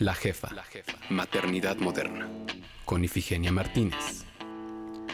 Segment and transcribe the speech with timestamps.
[0.00, 0.48] La jefa.
[1.10, 2.28] Maternidad moderna.
[2.84, 4.24] Con Ifigenia Martínez.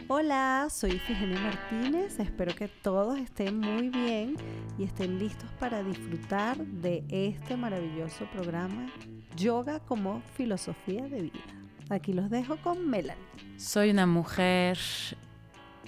[0.08, 2.20] Hola, soy Ifigenia Martínez.
[2.20, 4.36] Espero que todos estén muy bien
[4.76, 8.92] y estén listos para disfrutar de este maravilloso programa
[9.36, 11.40] Yoga como filosofía de vida.
[11.88, 13.24] Aquí los dejo con Melanie.
[13.56, 14.76] Soy una mujer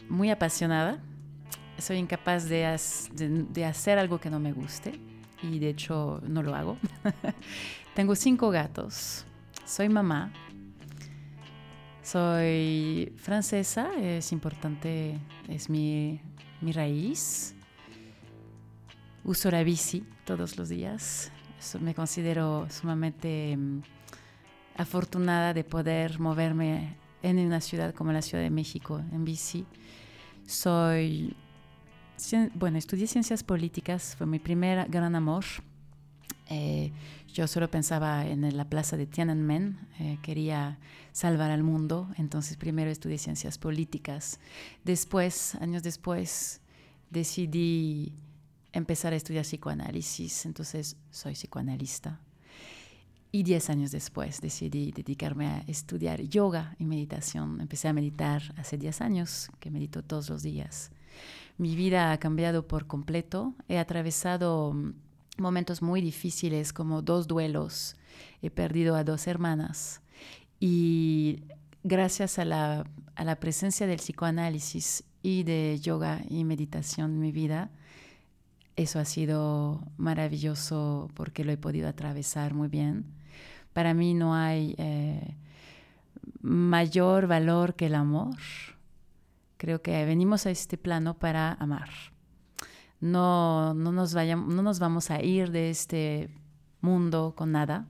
[0.08, 1.02] muy apasionada.
[1.76, 2.80] Soy incapaz de,
[3.12, 4.98] de hacer algo que no me guste
[5.42, 6.78] y de hecho no lo hago.
[7.96, 9.24] Tengo cinco gatos.
[9.64, 10.30] Soy mamá.
[12.02, 16.20] Soy francesa, es importante, es mi,
[16.60, 17.54] raíz.
[19.24, 21.32] Uso la bici todos los días.
[21.80, 23.80] me considero sumamente mm,
[24.76, 29.64] afortunada de poder moverme en una ciudad como la Ciudad de México en bici.
[30.44, 31.34] Soy,
[32.56, 35.46] bueno, estudié ciencias políticas, fue mi primer gran amor.
[36.48, 36.92] Eh,
[37.36, 40.78] yo solo pensaba en la plaza de Tiananmen, eh, quería
[41.12, 44.40] salvar al mundo, entonces primero estudié ciencias políticas.
[44.84, 46.62] Después, años después,
[47.10, 48.14] decidí
[48.72, 52.22] empezar a estudiar psicoanálisis, entonces soy psicoanalista.
[53.32, 57.60] Y diez años después decidí dedicarme a estudiar yoga y meditación.
[57.60, 60.90] Empecé a meditar hace diez años, que medito todos los días.
[61.58, 63.54] Mi vida ha cambiado por completo.
[63.68, 64.74] He atravesado
[65.38, 67.96] momentos muy difíciles como dos duelos.
[68.42, 70.00] He perdido a dos hermanas
[70.60, 71.40] y
[71.84, 77.32] gracias a la, a la presencia del psicoanálisis y de yoga y meditación en mi
[77.32, 77.70] vida,
[78.76, 83.06] eso ha sido maravilloso porque lo he podido atravesar muy bien.
[83.72, 85.34] Para mí no hay eh,
[86.42, 88.36] mayor valor que el amor.
[89.56, 92.15] Creo que venimos a este plano para amar
[93.00, 96.30] no, no, nos vayamos, no nos vamos a ir de este
[96.80, 97.86] mundo con nada,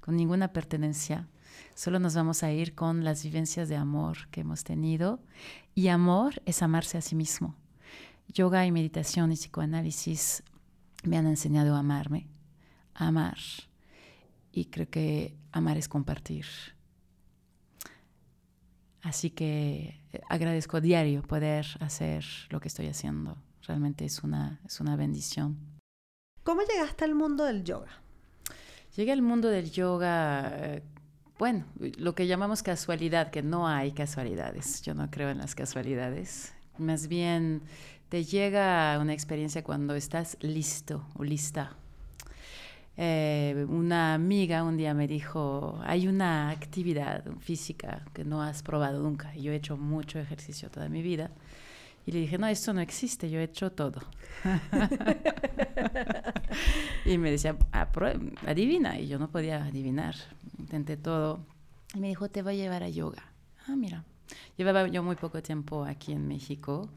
[0.00, 1.28] con ninguna pertenencia.
[1.74, 5.20] Solo nos vamos a ir con las vivencias de amor que hemos tenido.
[5.74, 7.54] Y amor es amarse a sí mismo.
[8.28, 10.42] Yoga y meditación y psicoanálisis
[11.04, 12.26] me han enseñado a amarme,
[12.94, 13.38] a amar.
[14.50, 16.46] Y creo que amar es compartir.
[19.02, 23.36] Así que eh, agradezco a diario poder hacer lo que estoy haciendo
[23.68, 25.56] realmente es una, es una bendición.
[26.42, 28.02] ¿Cómo llegaste al mundo del yoga?
[28.96, 30.82] Llegué al mundo del yoga, eh,
[31.38, 31.66] bueno,
[31.98, 34.82] lo que llamamos casualidad, que no hay casualidades.
[34.82, 36.54] Yo no creo en las casualidades.
[36.78, 37.62] Más bien
[38.08, 41.76] te llega una experiencia cuando estás listo o lista.
[42.96, 49.02] Eh, una amiga un día me dijo, hay una actividad física que no has probado
[49.02, 49.32] nunca.
[49.36, 51.30] Yo he hecho mucho ejercicio toda mi vida
[52.08, 54.00] y le dije, no, esto no existe, yo he hecho todo.
[57.04, 57.54] y me decía,
[58.46, 58.98] adivina.
[58.98, 60.14] Y yo no podía adivinar.
[60.58, 61.44] Intenté todo.
[61.92, 63.30] Y me dijo, te voy a llevar a yoga.
[63.66, 64.06] Ah, mira.
[64.56, 66.88] Llevaba yo muy poco tiempo aquí en México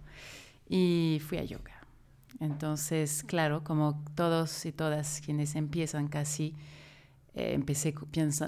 [0.69, 1.85] y fui a yoga.
[2.39, 6.55] Entonces, claro, como todos y todas quienes empiezan casi,
[7.35, 7.93] eh, empecé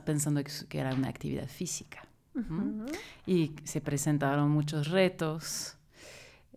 [0.06, 2.08] pensando que era una actividad física.
[3.28, 5.76] Y se presentaron muchos retos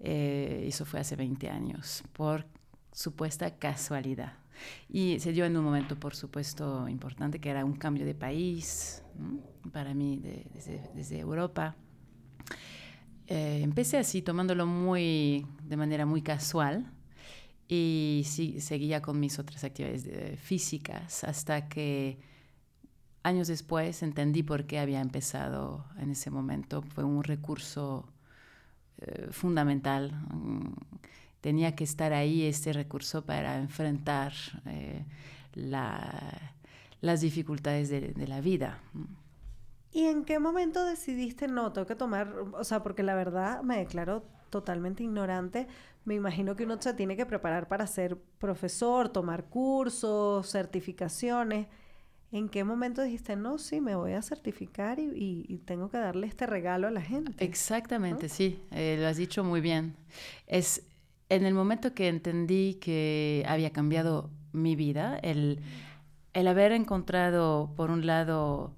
[0.01, 2.47] eh, eso fue hace 20 años, por
[2.93, 4.35] supuesta casualidad.
[4.89, 9.03] Y se dio en un momento, por supuesto, importante, que era un cambio de país,
[9.73, 10.21] para mí,
[10.95, 11.77] desde, Europa.
[13.27, 16.91] Eh, empecé así, tomándolo muy, de manera muy casual,
[17.69, 22.19] y sí, seguía con mis otras actividades físicas hasta que
[23.25, 26.83] años después entendí por qué había empezado en ese momento.
[26.83, 28.09] Fue un recurso
[28.99, 30.13] eh, fundamental.
[30.33, 30.73] Mm,
[31.41, 34.33] tenía que estar ahí este recurso para enfrentar
[34.67, 35.05] eh,
[35.55, 38.81] las dificultades de, la vida.
[39.93, 43.79] ¿Y en qué momento decidiste no, tengo que tomar, o sea, porque la verdad me
[43.79, 45.69] declaro totalmente ignorante,
[46.05, 51.67] me imagino que uno se tiene que preparar para ser profesor, tomar cursos, certificaciones.
[52.33, 56.47] ¿En qué momento dijiste, no, sí, me voy a certificar y, tengo que darle este
[56.47, 57.45] regalo a la gente?
[57.45, 59.95] Exactamente, sí, eh, lo has dicho muy bien.
[60.47, 60.83] Es
[61.29, 65.61] en el momento que entendí que había cambiado mi vida, el,
[66.35, 68.75] el haber encontrado, por un lado,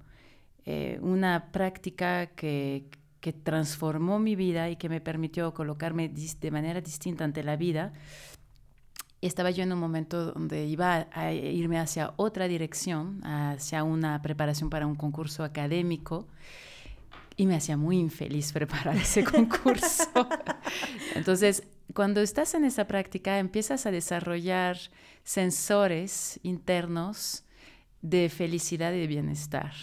[0.65, 2.85] eh, una práctica que,
[3.19, 7.93] que transformó mi vida y que me permitió colocarme de manera distinta ante la vida,
[9.27, 14.69] estaba yo en un momento donde iba a irme hacia otra dirección, hacia una preparación
[14.69, 16.27] para un concurso académico.
[17.35, 20.09] Y me hacía muy infeliz preparar ese concurso.
[21.15, 21.63] Entonces,
[21.93, 24.77] cuando estás en esa práctica, empiezas a desarrollar
[25.23, 27.43] sensores internos
[28.01, 29.73] de felicidad y de bienestar.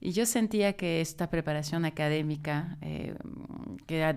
[0.00, 3.14] Y yo sentía que esta preparación académica, eh,
[3.86, 4.16] que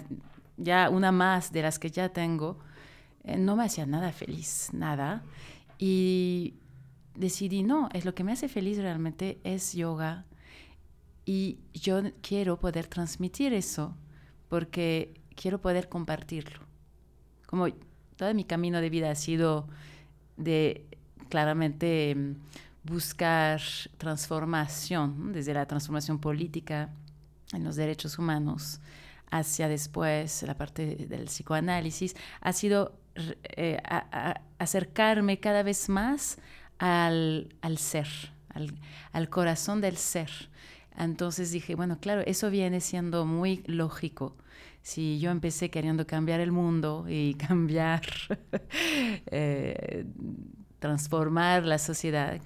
[0.57, 2.59] ya una más de las que ya tengo,
[3.23, 5.23] eh, no me hacía nada feliz, nada.
[5.77, 6.55] Y
[7.15, 10.25] decidí, no, es lo que me hace feliz realmente es yoga.
[11.25, 13.95] Y yo quiero poder transmitir eso
[14.49, 16.59] porque quiero poder compartirlo.
[17.45, 17.67] Como
[18.15, 19.67] todo mi camino de vida ha sido
[20.37, 20.85] de
[21.29, 22.35] claramente
[22.83, 23.61] buscar
[23.97, 26.89] transformación, desde la transformación política
[27.53, 28.81] en los derechos humanos
[29.31, 33.79] hacia después la parte del psicoanálisis, ha sido eh,
[34.57, 36.37] acercarme cada vez más
[36.79, 38.07] al, ser,
[39.11, 40.29] al, corazón del ser.
[40.97, 44.35] Entonces dije, bueno, claro, eso viene siendo muy lógico.
[44.81, 48.01] Si yo empecé queriendo cambiar el mundo y cambiar,
[49.27, 50.05] eh,
[50.79, 52.39] transformar la sociedad,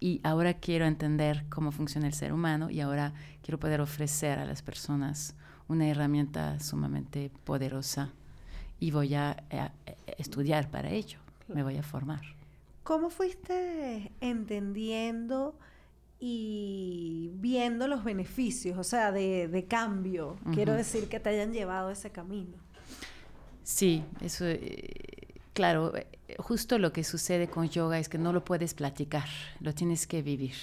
[0.00, 3.12] y ahora quiero entender cómo funciona el ser humano y ahora
[3.42, 5.36] quiero poder ofrecer a las personas
[5.68, 8.12] una herramienta sumamente poderosa
[8.82, 9.36] y voy a,
[10.18, 12.20] estudiar para ello, me voy a formar.
[12.82, 15.54] ¿Cómo fuiste entendiendo
[16.18, 20.36] y viendo los beneficios, o sea, de, cambio?
[20.52, 22.56] Quiero decir que te hayan llevado ese camino.
[23.62, 26.08] Sí, eso, eh, claro, eh,
[26.38, 29.28] justo lo que sucede con yoga es que no lo puedes platicar,
[29.60, 30.56] lo tienes que vivir.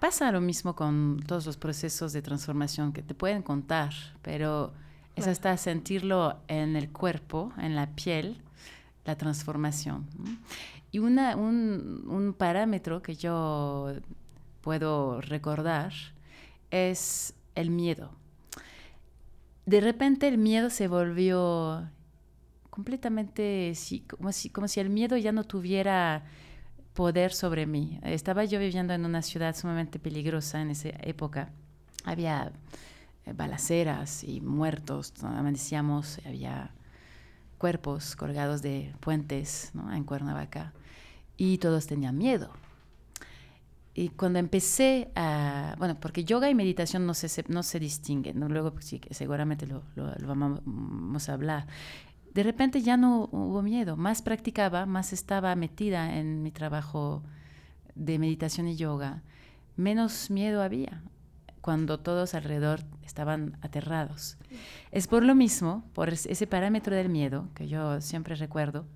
[0.00, 4.74] Pasa lo mismo con todos los procesos de transformación que te pueden contar, pero
[5.18, 8.42] es hasta sentirlo en el cuerpo, en la piel,
[9.04, 10.06] la transformación.
[10.90, 13.94] Y una, un, un, parámetro que yo
[14.60, 15.92] puedo recordar
[16.70, 18.10] es el miedo.
[19.66, 21.88] De repente el miedo se volvió
[22.70, 23.72] completamente
[24.08, 26.24] como, si, como si el miedo ya no tuviera
[26.94, 27.98] poder sobre mí.
[28.02, 31.50] Estaba yo viviendo en una ciudad sumamente peligrosa en esa época.
[32.04, 32.52] Había
[33.34, 36.72] balaceras y muertos, amanecíamos, había
[37.58, 40.72] cuerpos colgados de puentes en Cuernavaca
[41.36, 42.50] y todos tenían miedo.
[43.94, 48.72] Y cuando empecé a, bueno, porque yoga y meditación no se, no se distinguen, luego
[48.78, 49.82] sí, seguramente lo,
[50.24, 51.66] vamos a hablar,
[52.32, 57.24] de repente ya no hubo miedo, más practicaba, más estaba metida en mi trabajo
[57.96, 59.24] de meditación y yoga,
[59.74, 61.02] menos miedo había
[61.68, 64.38] cuando todos alrededor estaban aterrados.
[64.90, 68.86] Es por lo mismo, por ese parámetro del miedo, que yo siempre recuerdo,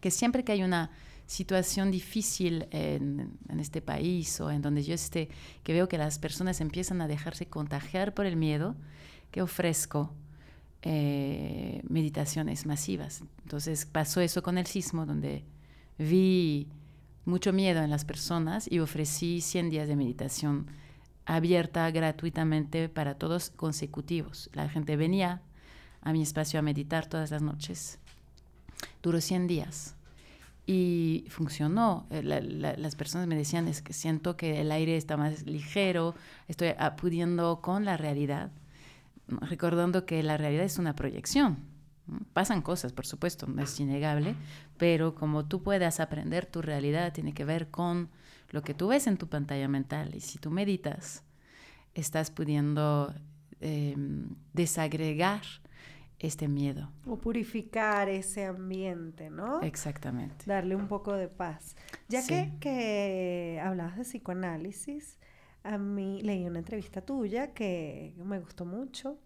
[0.00, 0.92] que siempre que hay una
[1.26, 5.30] situación difícil en, este país o en donde yo esté,
[5.64, 8.76] que veo que las personas empiezan a dejarse contagiar por el miedo,
[9.32, 10.14] que ofrezco
[10.82, 13.24] eh, meditaciones masivas.
[13.42, 15.44] Entonces pasó eso con el sismo, donde
[15.98, 16.68] vi
[17.24, 20.68] mucho miedo en las personas y ofrecí 100 días de meditación
[21.24, 24.50] abierta gratuitamente para todos consecutivos.
[24.52, 25.42] La gente venía
[26.00, 27.98] a mi espacio a meditar todas las noches.
[29.02, 29.94] Duró 100 días
[30.66, 32.06] y funcionó.
[32.10, 36.14] Eh, las personas me decían es que siento que el aire está más ligero,
[36.48, 38.50] estoy apudiendo con la realidad
[39.40, 41.58] recordando que la realidad es una proyección.
[42.32, 44.34] Pasan cosas, por supuesto, no es innegable,
[44.76, 48.10] pero como tú puedas aprender tu realidad tiene que ver con
[48.52, 50.14] lo que tú ves en tu pantalla mental.
[50.14, 51.24] Y si tú meditas,
[51.94, 53.12] estás pudiendo
[53.60, 55.42] em, desagregar
[56.18, 56.88] este miedo.
[57.06, 59.60] O purificar ese ambiente, ¿no?
[59.62, 60.44] Exactamente.
[60.46, 61.74] Darle un poco de paz.
[62.08, 65.18] Ya que, que hablabas de psicoanálisis,
[65.64, 69.18] a mí leí una entrevista tuya que me gustó mucho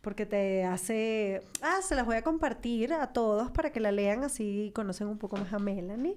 [0.00, 4.24] porque te hace, ah, se las voy a compartir a todos para que la lean
[4.24, 6.16] así conocen un poco más a Melanie.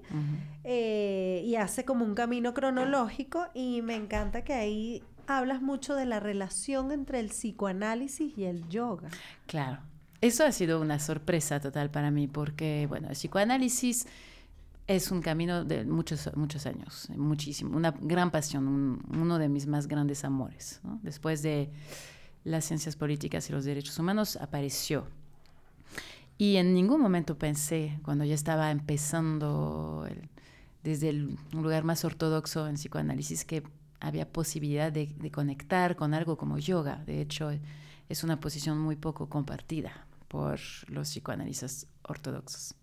[0.63, 6.05] Eh, y hace como un camino cronológico y me encanta que ahí hablas mucho de
[6.05, 9.09] la relación entre el psicoanálisis y el yoga.
[9.47, 9.79] Claro,
[10.21, 14.07] eso ha sido una sorpresa total para mí porque, bueno, el psicoanálisis
[14.87, 19.87] es un camino de muchos, muchos años, muchísimo, una gran pasión, uno de mis más
[19.87, 20.81] grandes amores.
[21.01, 21.71] Después de
[22.43, 25.07] las ciencias políticas y los derechos humanos apareció.
[26.38, 30.07] Y en ningún momento pensé, cuando ya estaba empezando
[30.83, 33.63] desde el, un lugar más ortodoxo en psicoanálisis, que
[34.00, 37.03] había posibilidad de, de conectar con algo como yoga.
[37.05, 37.51] De hecho,
[38.09, 42.75] es una posición muy poco compartida por los psicoanalistas ortodoxos.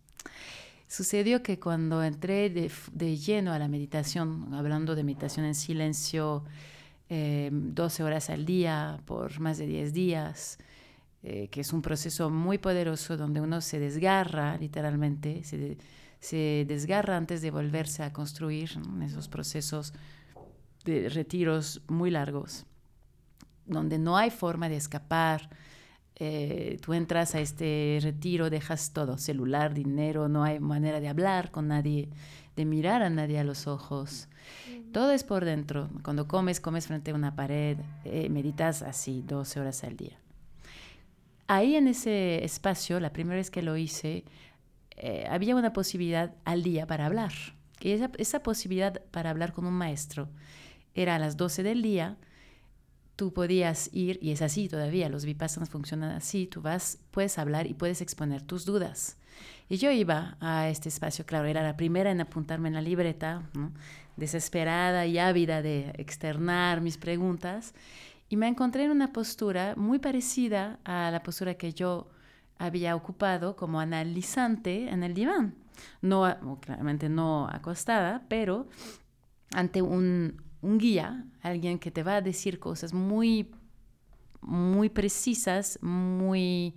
[0.91, 6.45] Sucedió que cuando entré de, lleno a la meditación, hablando de meditación en silencio,
[7.11, 10.59] 12 eh, horas al día por más de 10 días,
[11.25, 15.77] eh, que es un proceso muy poderoso donde uno se desgarra literalmente, se,
[16.21, 19.93] se desgarra antes de volverse a construir en esos procesos
[20.85, 22.65] de retiros muy largos,
[23.67, 25.51] donde no hay forma de escapar.
[26.23, 31.51] Eh, tú entras a este retiro, dejas todo, celular, dinero, no hay manera de hablar
[31.51, 32.11] con nadie,
[32.57, 34.29] de mirar a nadie a los ojos.
[34.93, 35.89] Todo es por dentro.
[36.03, 40.19] Cuando comes, comes frente a una pared, eh, meditas así 12 horas al día.
[41.47, 44.25] Ahí en ese espacio, la primera vez que lo hice,
[44.99, 47.33] eh, había una posibilidad al día para hablar.
[47.81, 50.29] Y esa, esa, posibilidad para hablar con un maestro
[50.95, 52.19] era a las 12 del día.
[53.21, 57.67] Tú podías ir, y es así todavía, los vipassanas funcionan así, tú vas, puedes hablar
[57.67, 59.19] y puedes exponer tus dudas.
[59.69, 63.43] Y yo iba a este espacio, claro, era la primera en apuntarme en la libreta,
[64.17, 67.75] desesperada y ávida de externar mis preguntas,
[68.31, 72.09] y me encontré en una postura muy parecida a la postura que yo
[72.57, 75.57] había ocupado como analizante en el diván.
[76.01, 78.67] No, claramente no acostada, pero
[79.53, 83.51] ante un, un guía, alguien que te va a decir cosas muy,
[84.41, 86.75] muy precisas, muy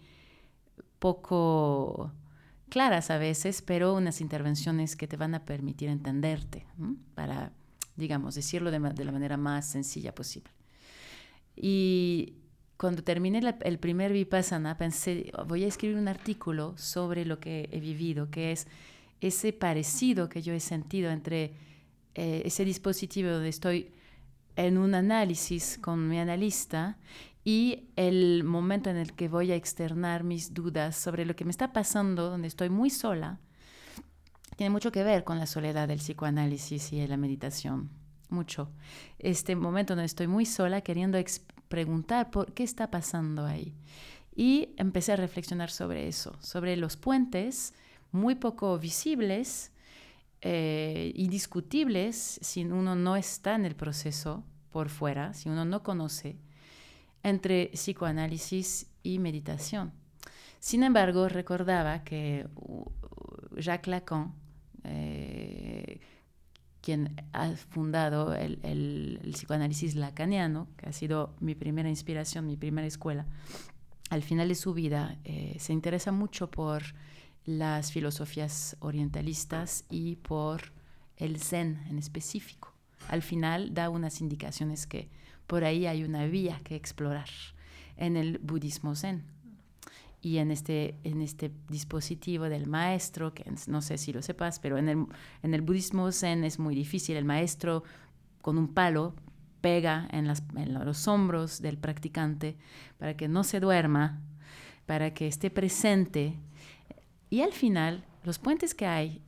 [1.00, 2.12] poco
[2.70, 6.66] claras a veces, pero unas intervenciones que te van a permitir entenderte,
[7.14, 7.52] para,
[7.96, 10.50] digamos, decirlo de, la manera más sencilla posible.
[11.56, 12.34] Y
[12.78, 17.80] cuando terminé el primer Vipassana, pensé, voy a escribir un artículo sobre lo que he
[17.80, 18.68] vivido, que es
[19.22, 21.54] ese parecido que yo he sentido entre
[22.16, 23.92] eh, ese dispositivo donde estoy
[24.56, 26.98] en un análisis con mi analista
[27.44, 31.52] y el momento en el que voy a externar mis dudas sobre lo que me
[31.52, 33.40] está pasando, donde estoy muy sola,
[34.56, 37.90] tiene mucho que ver con la soledad del psicoanálisis y la meditación.
[38.30, 38.72] Mucho.
[39.20, 41.20] Este momento donde estoy muy sola queriendo
[41.68, 43.76] preguntar por qué está pasando ahí.
[44.36, 47.74] Y empecé a reflexionar sobre eso, sobre los puentes
[48.12, 49.72] muy poco visibles
[50.46, 55.84] eh, y discutibles si uno no está en el proceso por fuera, si uno no
[55.84, 56.38] conoce
[57.24, 59.94] entre psicoanálisis y meditación.
[60.60, 62.46] Sin embargo, recordaba que
[63.56, 64.34] Jacques Lacan,
[64.84, 66.02] eh,
[66.82, 73.26] quien ha fundado el, psicoanálisis lacaniano, que ha sido mi primera inspiración, mi primera escuela,
[74.10, 76.84] al final de su vida eh, se interesa mucho por
[77.46, 80.72] las filosofías orientalistas y por
[81.18, 82.74] el zen en específico.
[83.10, 85.10] Al final da unas indicaciones que
[85.48, 87.30] por ahí hay una vía que explorar
[87.98, 89.24] en el budismo zen.
[90.22, 94.78] Y en este, en este dispositivo del maestro, que no sé si lo sepas, pero
[94.78, 95.06] en el,
[95.42, 97.18] en el budismo zen es muy difícil.
[97.18, 97.84] El maestro
[98.42, 99.16] con un palo
[99.60, 102.58] pega en, en los hombros del practicante
[102.98, 104.22] para que no se duerma,
[104.86, 106.38] para que esté presente.
[107.34, 109.20] Y al final, los puentes que hay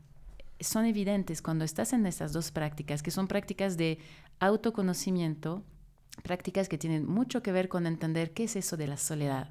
[0.59, 3.97] son evidentes cuando estás en estas dos prácticas, que son prácticas de
[4.39, 5.63] autoconocimiento
[6.21, 9.49] prácticas que tienen mucho que ver con entender qué es eso de la soledad,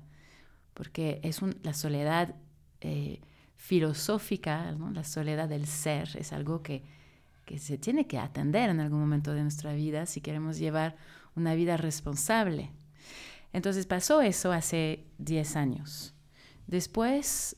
[0.73, 2.37] porque es la soledad
[2.81, 3.23] eh,
[3.57, 6.85] filosófica, la soledad del ser, es algo que,
[7.47, 10.95] que se tiene que atender en algún momento de nuestra vida si queremos llevar
[11.35, 12.71] una vida responsable.
[13.53, 16.15] Entonces pasó eso hace 10 años.
[16.69, 17.57] Después,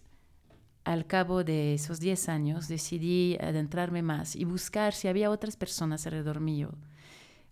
[0.87, 6.07] al cabo de esos 10 años, decidí adentrarme más y buscar si había otras personas
[6.07, 6.73] alrededor mío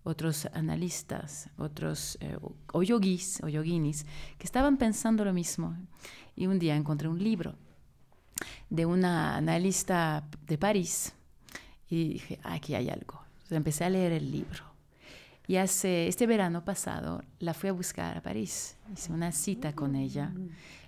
[0.05, 2.37] otros analistas, otros eh,
[2.73, 5.77] o que estaban pensando lo mismo.
[6.37, 7.57] Y un día encontré un libro
[8.69, 11.15] de una analista de París
[11.89, 13.25] y dije, aquí hay algo.
[13.35, 14.63] Entonces empecé a leer el libro.
[15.47, 18.77] Y hace este verano pasado la fui a buscar a París.
[18.93, 20.33] Hice una cita con ella.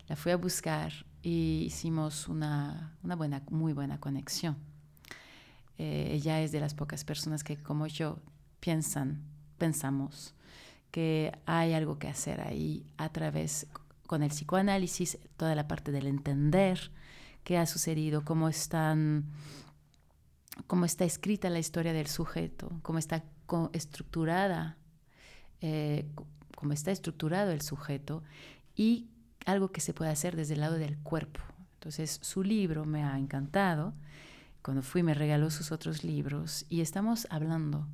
[0.09, 0.93] La fui a buscar
[1.27, 4.57] y hicimos una, una buena, muy buena conexión.
[5.77, 8.21] Eh, ella es de las pocas personas que, como yo,
[8.61, 9.25] piensan,
[9.59, 10.37] pensamos
[10.93, 13.67] que hay algo que hacer ahí a través
[14.07, 16.93] con el psicoanálisis, toda la parte del entender
[17.43, 19.25] qué ha sucedido, cómo están
[20.69, 23.25] cómo está escrita la historia del sujeto, cómo está
[23.73, 24.79] estructurada,
[25.61, 26.07] eh,
[26.55, 28.23] cómo está estructurado el sujeto
[28.77, 29.09] y
[29.47, 31.41] algo que se puede hacer desde el lado del cuerpo.
[31.75, 33.95] Entonces, su libro me ha encantado.
[34.63, 37.87] Cuando fui me regaló sus otros libros y estamos hablando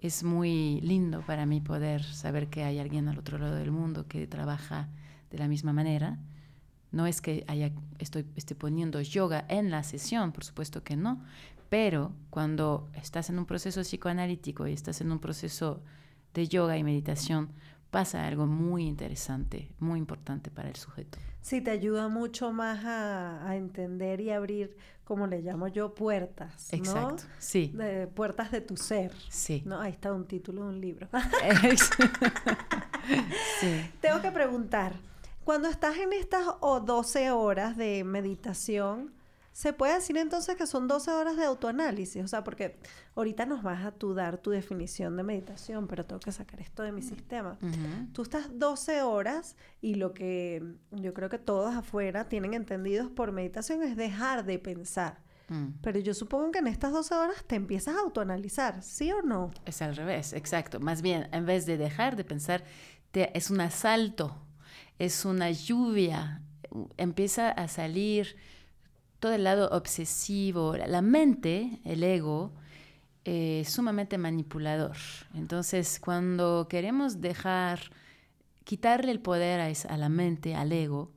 [0.00, 4.06] es muy lindo para mí poder saber que hay alguien al otro lado del mundo
[4.08, 4.88] que trabaja
[5.30, 6.18] de la misma manera.
[6.90, 11.22] No es que haya, esté poniendo yoga en la sesión, por supuesto que no,
[11.68, 15.82] pero cuando estás en un proceso psicoanalítico y estás en un proceso
[16.34, 17.50] de yoga y meditación,
[17.90, 21.18] pasa algo muy interesante, muy importante para el sujeto.
[21.40, 26.68] Sí, te ayuda mucho más a, a entender y abrir, como le llamo yo, puertas.
[26.72, 26.78] ¿no?
[26.78, 27.72] Exacto, sí.
[27.74, 29.12] De, puertas de tu ser.
[29.28, 29.62] Sí.
[29.64, 29.80] ¿no?
[29.80, 31.08] Ahí está un título de un libro.
[33.60, 33.90] sí.
[34.00, 34.94] Tengo que preguntar,
[35.44, 39.12] cuando estás en estas o 12 horas de meditación,
[39.52, 42.24] ¿se puede decir entonces que son 12 horas de autoanálisis?
[42.24, 42.78] O sea, porque
[43.16, 46.82] ahorita nos vas a tú dar tu definición de meditación, pero tengo que sacar esto
[46.82, 47.58] de mi sistema.
[47.62, 48.12] Ujú.
[48.12, 53.32] Tú estás 12 horas y lo que yo creo que todos afuera tienen entendidos por
[53.32, 55.18] meditación es dejar de pensar.
[55.48, 55.80] Mm.
[55.82, 59.50] Pero yo supongo que en estas 12 horas te empiezas a autoanalizar, ¿sí o no?
[59.66, 60.78] Es al revés, exacto.
[60.78, 62.62] Más bien, en vez de dejar de pensar,
[63.10, 64.36] te- es un asalto,
[65.00, 66.40] es una lluvia.
[66.96, 68.36] Empieza a salir
[69.20, 70.76] todo el lado obsesivo.
[70.76, 72.52] La- mente, el ego,
[73.24, 74.96] eh, sumamente manipulador.
[75.34, 77.80] Entonces, cuando queremos dejar,
[78.64, 81.12] quitarle el poder a, a la mente, al ego,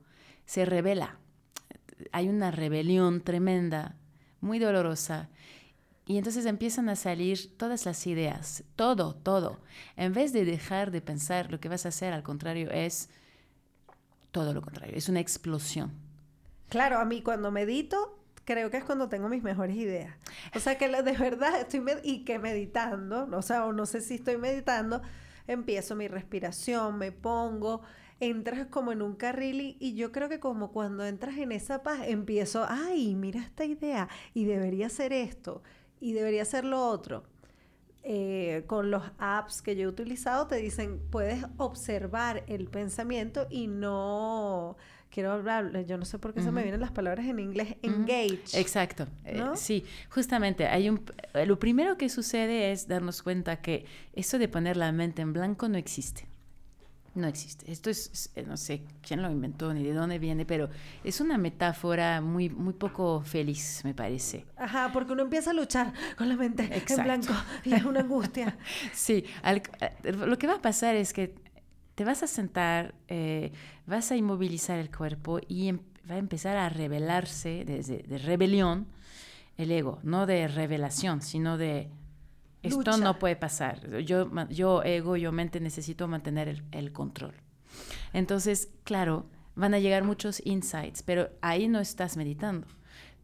[0.46, 1.18] se revela.
[2.12, 3.96] Hay una rebelión tremenda,
[4.40, 5.30] muy dolorosa.
[6.06, 9.60] Y entonces empiezan a salir todas las ideas, todo, todo.
[9.96, 13.08] En vez de dejar de pensar, lo que vas a hacer, al contrario, es
[14.32, 16.03] todo lo contrario, es una explosión.
[16.68, 20.14] Claro, a mí cuando medito, creo que es cuando tengo mis mejores ideas.
[20.54, 24.14] O sea que de verdad estoy y que meditando, o sea, o no sé si
[24.14, 25.02] estoy meditando,
[25.46, 27.82] empiezo mi respiración, me pongo,
[28.20, 32.00] entras como en un carril y, yo creo que como cuando entras en esa paz,
[32.04, 35.62] empiezo, ay, mira esta idea y debería ser esto
[36.00, 37.24] y debería ser lo otro.
[38.06, 43.66] Eh, con los apps que yo he utilizado te dicen, puedes observar el pensamiento y
[43.66, 44.76] no,
[45.14, 48.40] quiero hablar, yo no sé por qué se me vienen las palabras en inglés, engage.
[48.54, 49.06] Exacto.
[49.24, 49.54] eh, ¿No?
[49.56, 51.00] sí, justamente hay un
[51.34, 55.32] eh, lo primero que sucede es darnos cuenta que eso de poner la mente en
[55.32, 56.26] blanco no existe.
[57.14, 57.70] No existe.
[57.70, 60.68] Esto es, eh, no sé quién lo inventó ni de dónde viene, pero
[61.04, 64.44] es una metáfora muy, muy poco feliz, me parece.
[64.56, 66.94] Ajá, porque uno empieza a luchar con la mente Exacto.
[66.94, 67.32] en blanco
[67.64, 68.58] y es una angustia.
[68.92, 69.62] Sí, al-
[70.26, 71.36] lo que va a pasar es que
[71.94, 73.52] te vas a sentar, eh,
[73.86, 78.86] vas a inmovilizar el cuerpo y em- va a empezar a revelarse desde de rebelión
[79.56, 81.88] el ego, no de revelación, sino de
[82.62, 82.96] esto Lucha.
[82.98, 83.98] no puede pasar.
[84.02, 87.34] Yo, yo ego, yo mente necesito mantener el, el control.
[88.12, 92.66] Entonces, claro, van a llegar muchos insights, pero ahí no estás meditando.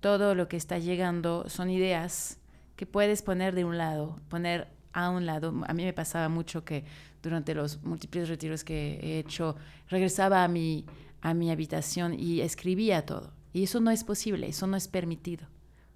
[0.00, 2.38] Todo lo que está llegando son ideas
[2.76, 5.52] que puedes poner de un lado, poner a un lado.
[5.66, 6.84] A mí me pasaba mucho que
[7.22, 9.56] durante los múltiples retiros que he hecho,
[9.88, 10.84] regresaba a mi,
[11.20, 13.32] a mi habitación y escribía todo.
[13.52, 15.46] Y eso no es posible, eso no es permitido.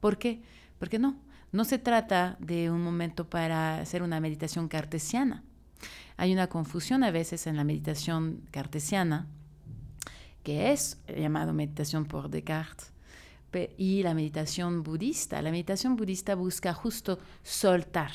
[0.00, 0.42] ¿Por qué?
[0.78, 1.16] Porque no,
[1.52, 5.44] no se trata de un momento para hacer una meditación cartesiana.
[6.16, 9.26] Hay una confusión a veces en la meditación cartesiana,
[10.42, 12.92] que es llamado meditación por Descartes,
[13.78, 15.40] y la meditación budista.
[15.42, 18.10] La meditación budista busca justo soltar,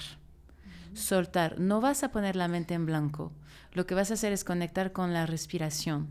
[0.93, 1.59] soltar.
[1.59, 3.31] No vas a poner la mente en blanco.
[3.73, 6.07] Lo que vas a hacer es conectar con la respiración.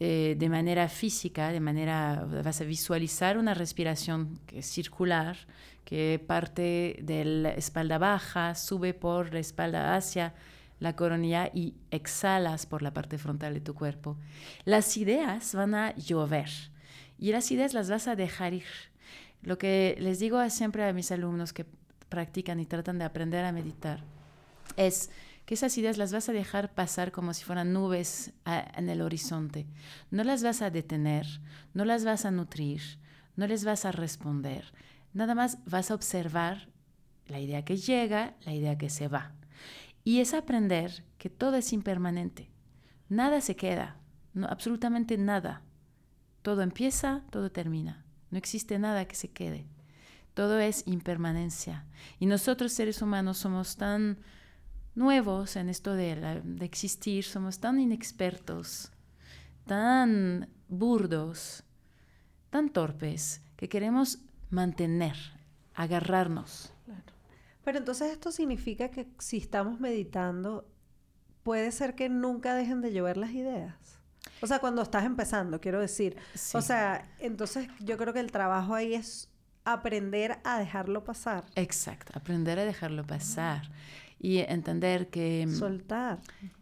[0.00, 5.36] eh, de manera física, de manera, vas a visualizar una respiración que es circular,
[5.84, 10.34] que parte de la espalda baja, sube por la espalda hacia
[10.80, 14.18] la coronilla y exhalas por la parte frontal de tu cuerpo.
[14.64, 16.50] Las ideas van a llover
[17.18, 18.64] y las ideas las vas a dejar ir.
[19.42, 21.66] Lo que les digo siempre a mis alumnos que
[22.08, 24.02] practican y tratan de aprender a meditar
[24.76, 25.10] es
[25.46, 29.66] que esas ideas las vas a dejar pasar como si fueran nubes en el horizonte.
[30.10, 31.26] No las vas a detener,
[31.74, 32.80] no las vas a nutrir,
[33.36, 34.72] no les vas a responder.
[35.12, 36.68] Nada más vas a observar
[37.26, 39.32] la idea que llega, la idea que se va.
[40.02, 42.50] Y es aprender que todo es impermanente.
[43.08, 43.96] Nada se queda,
[44.32, 45.62] no, absolutamente nada.
[46.42, 48.04] Todo empieza, todo termina.
[48.30, 49.66] No existe nada que se quede.
[50.34, 51.84] Todo es impermanencia.
[52.18, 54.18] Y nosotros seres humanos somos tan
[54.94, 58.90] nuevos en esto de, la- de existir, somos tan inexpertos,
[59.66, 61.62] tan burdos,
[62.50, 64.18] tan torpes, que queremos
[64.50, 65.16] mantener,
[65.74, 66.72] agarrarnos.
[66.84, 67.02] Claro.
[67.64, 70.68] Pero entonces esto significa que si estamos meditando,
[71.42, 73.74] puede ser que nunca dejen de llover las ideas.
[74.42, 76.16] O sea, cuando estás empezando, quiero decir.
[76.34, 76.56] Sí.
[76.56, 79.28] O sea, entonces yo creo que el trabajo ahí es
[79.64, 83.62] aprender a dejarlo pasar, Exacto, aprender a dejarlo pasar
[84.20, 85.46] y entender que...
[85.46, 86.20] mm, soltar.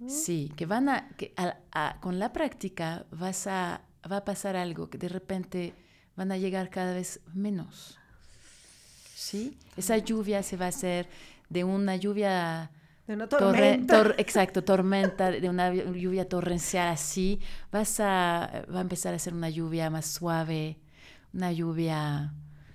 [0.09, 4.57] Sí, que van a, que a- a- con la práctica vas a, va a pasar
[4.57, 5.75] algo que de repente
[6.17, 7.99] van a llegar cada vez menos.
[9.15, 9.57] ¿Sí?
[9.77, 11.09] Esa lluvia se va a hacer
[11.49, 12.71] de una lluvia
[13.07, 13.39] De una torre-
[13.77, 13.97] tormenta.
[14.03, 19.35] tor- exacto, tormenta, de una lluvia torrencial así, vas a, va a empezar a ser
[19.35, 20.79] una lluvia más suave,
[21.33, 22.33] una lluvia,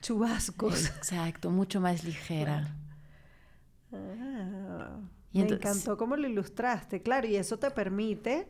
[0.07, 0.85] Chubascos.
[0.87, 2.73] exacto, mucho más ligera.
[3.91, 4.99] Ah,
[5.33, 8.47] Y me entonces- encantó cómo lo ilustraste, claro, y eso te permite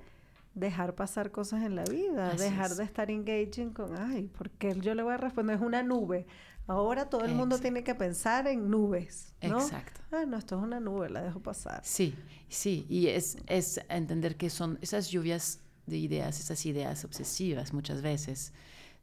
[0.54, 2.78] dejar pasar cosas en la vida, dejar es.
[2.78, 6.26] de estar engaging con, ay, porque yo le voy a responder, es una nube.
[6.68, 9.60] Ahora todo el mundo tiene que pensar en nubes, ¿no?
[9.62, 10.02] Exacto.
[10.12, 11.80] Ah, no, esto es una nube, la dejo pasar.
[11.84, 12.14] Sí,
[12.50, 18.02] sí, y es, es entender que son esas lluvias de ideas, esas ideas obsesivas muchas
[18.02, 18.52] veces,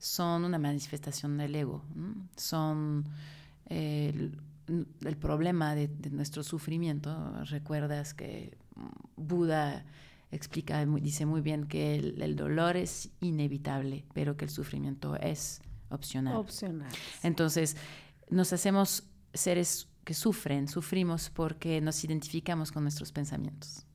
[0.05, 1.83] son una manifestación del ego,
[2.37, 3.05] son
[3.71, 4.13] eh,
[4.69, 7.11] el, el problema de, de nuestro sufrimiento.
[7.45, 8.57] Recuerdas que
[9.17, 9.85] Buda
[10.31, 15.63] explica, dice muy bien que el, el dolor es inevitable, pero que el sufrimiento es
[15.89, 16.37] opcional.
[16.37, 16.91] Opcional.
[17.23, 17.77] Entonces,
[18.29, 23.87] nos hacemos seres que sufren, sufrimos porque nos identificamos con nuestros pensamientos.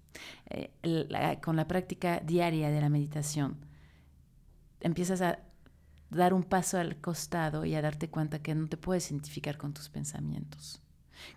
[0.49, 3.57] Eh, la- con la práctica diaria de la meditación,
[4.81, 5.39] empiezas a
[6.09, 9.73] dar un paso al costado y a darte cuenta que no te puedes identificar con
[9.73, 10.81] tus pensamientos,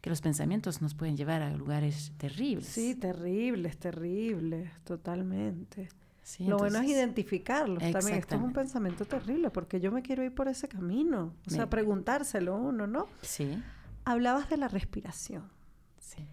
[0.01, 2.67] que los pensamientos nos pueden llevar a lugares terribles.
[2.69, 5.89] Sí, terribles, terribles, totalmente.
[6.23, 8.19] Sí, Lo bueno es identificarlos también.
[8.19, 11.35] Esto es un pensamiento terrible porque yo me quiero ir por ese camino.
[11.47, 13.09] O sea, preguntárselo uno, ¿no?
[13.23, 13.61] Sí,
[14.05, 15.51] Hablabas de la respiración.
[15.99, 16.27] sí.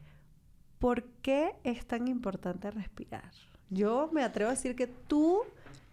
[0.80, 3.32] ¿Por qué es tan importante respirar?
[3.70, 5.42] Yo me atrevo a decir que tú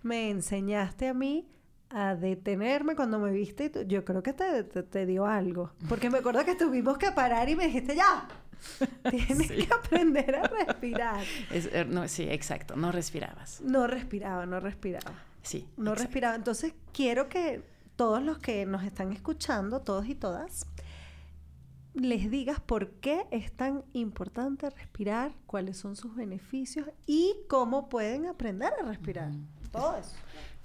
[0.04, 1.48] me enseñaste a mí
[1.90, 5.70] a detenerme cuando me viste y tú- yo creo que te, te- te dio algo.
[5.88, 8.26] Porque me acuerdo que tuvimos que parar y me dijiste, ya,
[9.10, 9.66] tienes Sí.
[9.66, 11.24] que aprender a respirar.
[11.50, 13.60] Es- er, no, sí, exacto, no respirabas.
[13.60, 15.12] No respiraba, no respiraba.
[15.42, 15.68] Sí.
[15.76, 16.02] No exacto.
[16.02, 16.34] respiraba.
[16.34, 17.62] Entonces quiero que
[17.94, 20.66] todos los que nos están escuchando, todos y todas,
[21.94, 28.26] les digas por qué es tan importante respirar, cuáles son sus beneficios y cómo pueden
[28.26, 29.30] aprender a respirar.
[29.72, 30.14] Todo eso.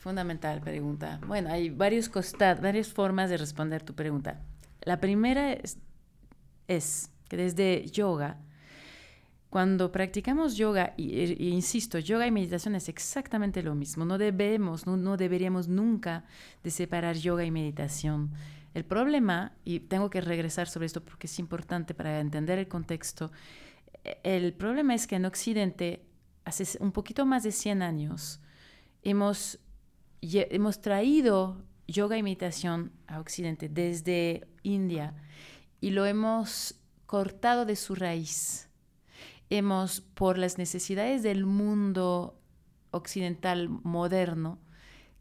[0.02, 1.20] Fundamental pregunta.
[1.28, 4.42] Bueno, hay varios costa- varias formas de responder tu pregunta.
[4.82, 5.78] La primera es,
[6.68, 8.40] es que desde yoga,
[9.52, 11.12] cuando practicamos yoga, y,
[11.44, 14.04] y insisto, yoga y meditación es exactamente lo mismo.
[14.04, 16.26] No debemos, no, no deberíamos nunca
[16.64, 18.32] de separar yoga y meditación.
[18.74, 23.32] El problema, y tengo que regresar sobre esto porque es importante para entender el contexto,
[24.04, 26.08] e- el problema es que en Occidente,
[26.44, 28.40] hace un poquito más de 100 años,
[29.04, 29.60] hemos,
[30.22, 35.16] hemos traído yoga y meditación a Occidente desde India
[35.80, 38.70] y lo hemos cortado de su raíz.
[39.50, 42.40] Hemos, por las necesidades del mundo
[42.92, 44.60] occidental moderno,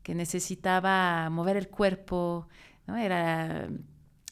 [0.02, 2.48] que necesitaba mover el cuerpo,
[2.86, 2.96] ¿no?
[2.96, 3.68] era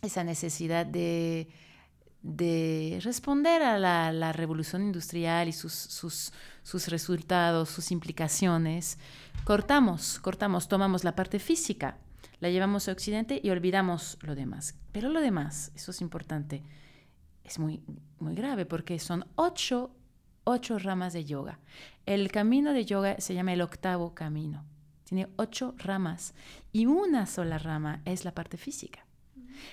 [0.03, 1.49] esa necesidad de,
[2.23, 8.99] de responder a la, revolución industrial y sus, sus, sus resultados, sus implicaciones,
[9.45, 11.99] cortamos, cortamos, tomamos la parte física,
[12.41, 14.75] la llevamos a Occidente y olvidamos lo demás.
[14.93, 16.63] Pero lo demás, eso es importante,
[17.45, 17.83] es muy,
[18.19, 19.95] muy grave porque son ocho,
[20.45, 21.61] ocho ramas de yoga.
[22.07, 24.65] El camino de yoga se llama el octavo camino.
[25.05, 26.35] Tiene ocho ramas
[26.73, 29.07] y una sola rama es la parte física.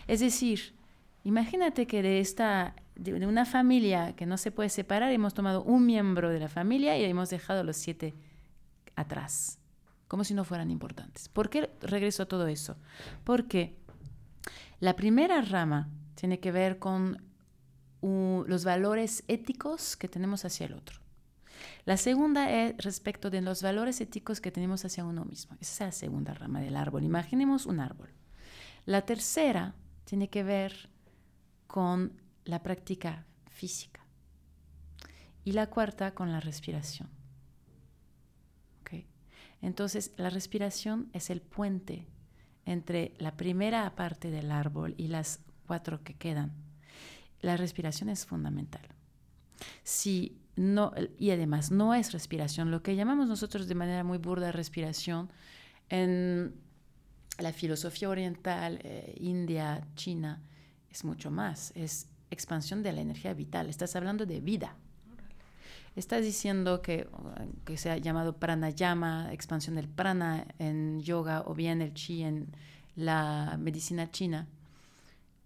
[0.07, 0.75] Es decir,
[1.25, 5.85] imagínate que de esta de, una familia que no se puede separar hemos tomado un
[5.85, 8.15] miembro de la familia y hemos dejado los siete
[8.95, 9.59] atrás,
[10.07, 11.27] como si no fueran importantes.
[11.27, 12.77] ¿Por qué regreso a todo eso?
[13.23, 13.75] Porque
[14.79, 17.21] la primera rama tiene que ver con
[18.01, 20.99] los valores éticos que tenemos hacia el otro.
[21.85, 25.57] La segunda es respecto de los valores éticos que tenemos hacia uno mismo.
[25.59, 27.03] Esa es la segunda rama del árbol.
[27.03, 28.09] Imaginemos un árbol.
[28.85, 30.89] La tercera tiene que ver
[31.75, 32.13] con
[32.45, 33.99] la práctica física.
[35.43, 37.09] Y la cuarta con la respiración.
[39.61, 42.07] Entonces, la respiración es el puente
[42.65, 46.53] entre la primera parte del árbol y las cuatro que quedan.
[47.41, 48.87] La respiración es fundamental.
[49.83, 54.53] Si no, y además no es respiración, lo que llamamos nosotros de manera muy burda
[54.53, 55.29] respiración
[55.89, 56.55] en
[57.37, 60.41] la filosofía oriental, eh, India, China,
[60.95, 64.75] es mucho más, es expansión de la energía vital, estás hablando de vida.
[65.97, 67.07] Estás diciendo que,
[67.65, 72.47] que se ha llamado pranayama, expansión del prana en yoga o bien el chi en
[72.95, 74.47] la medicina china,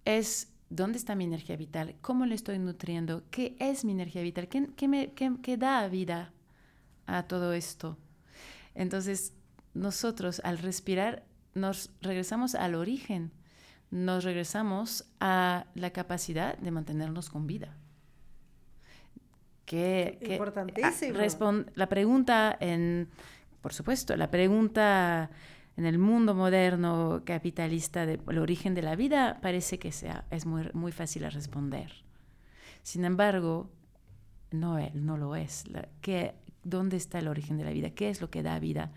[0.06, 4.48] es dónde está mi energía vital, cómo le estoy nutriendo, qué es mi energía vital,
[4.48, 6.32] qué, qué me, qué, qué da vida
[7.08, 7.98] a todo esto.
[8.76, 9.34] Entonces,
[9.74, 11.24] nosotros al respirar
[11.56, 13.32] nos regresamos al origen,
[13.92, 17.76] nos regresamos a la capacidad de mantenernos con vida.
[19.66, 21.18] que, que- Importantísimo.
[21.20, 23.08] ah, respon- la pregunta en,
[23.62, 25.30] por supuesto, la pregunta
[25.78, 30.70] en el mundo moderno capitalista del origen de la vida parece que sea, es muy,
[30.74, 31.92] muy fácil de responder.
[32.84, 33.70] Sin embargo,
[34.52, 35.68] no, e- no lo es.
[35.70, 37.92] La- ¿qué- ¿Dónde está el origen de la vida?
[37.92, 38.92] ¿Qué es lo que da vida?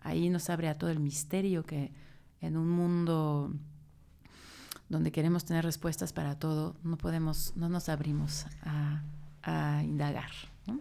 [0.00, 1.92] Ahí nos abre a todo el misterio que
[2.40, 3.52] en un mundo
[4.94, 9.02] donde queremos tener respuestas para todo, no podemos, no nos abrimos a,
[9.42, 10.30] a indagar.
[10.66, 10.80] ¿no?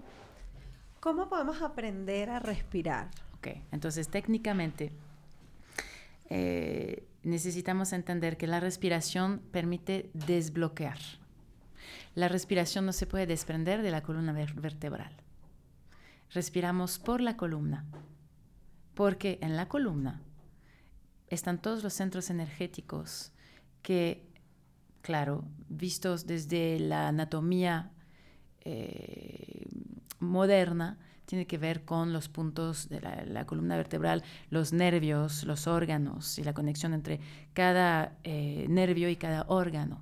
[1.00, 3.10] ¿Cómo podemos aprender a respirar?
[3.38, 4.94] Ok, entonces técnicamente
[6.30, 11.00] eh, necesitamos entender que la respiración permite desbloquear.
[12.16, 15.12] La respiración no se puede desprender de la columna ver- vertebral.
[16.32, 17.86] Respiramos por la columna,
[18.94, 20.22] porque en la columna
[21.30, 23.33] están todos los centros energéticos
[23.84, 24.26] que,
[25.02, 27.92] claro, vistos desde la anatomía
[28.62, 29.68] eh,
[30.20, 36.38] moderna, tiene que ver con los puntos de la, columna vertebral, los nervios, los órganos
[36.38, 37.20] y la conexión entre
[37.54, 40.02] cada eh, nervio y cada órgano.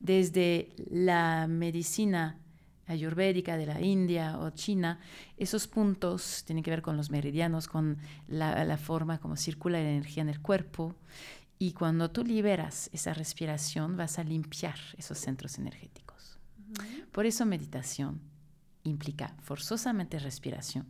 [0.00, 2.38] Desde la medicina
[2.86, 5.00] ayurvédica de la India o China,
[5.36, 9.90] esos puntos tienen que ver con los meridianos, con la, la forma como circula la
[9.90, 10.94] energía en el cuerpo.
[11.58, 16.38] Y cuando tú liberas esa respiración, vas a limpiar esos centros energéticos.
[17.12, 18.20] Por eso meditación
[18.82, 20.86] implica forzosamente respiración.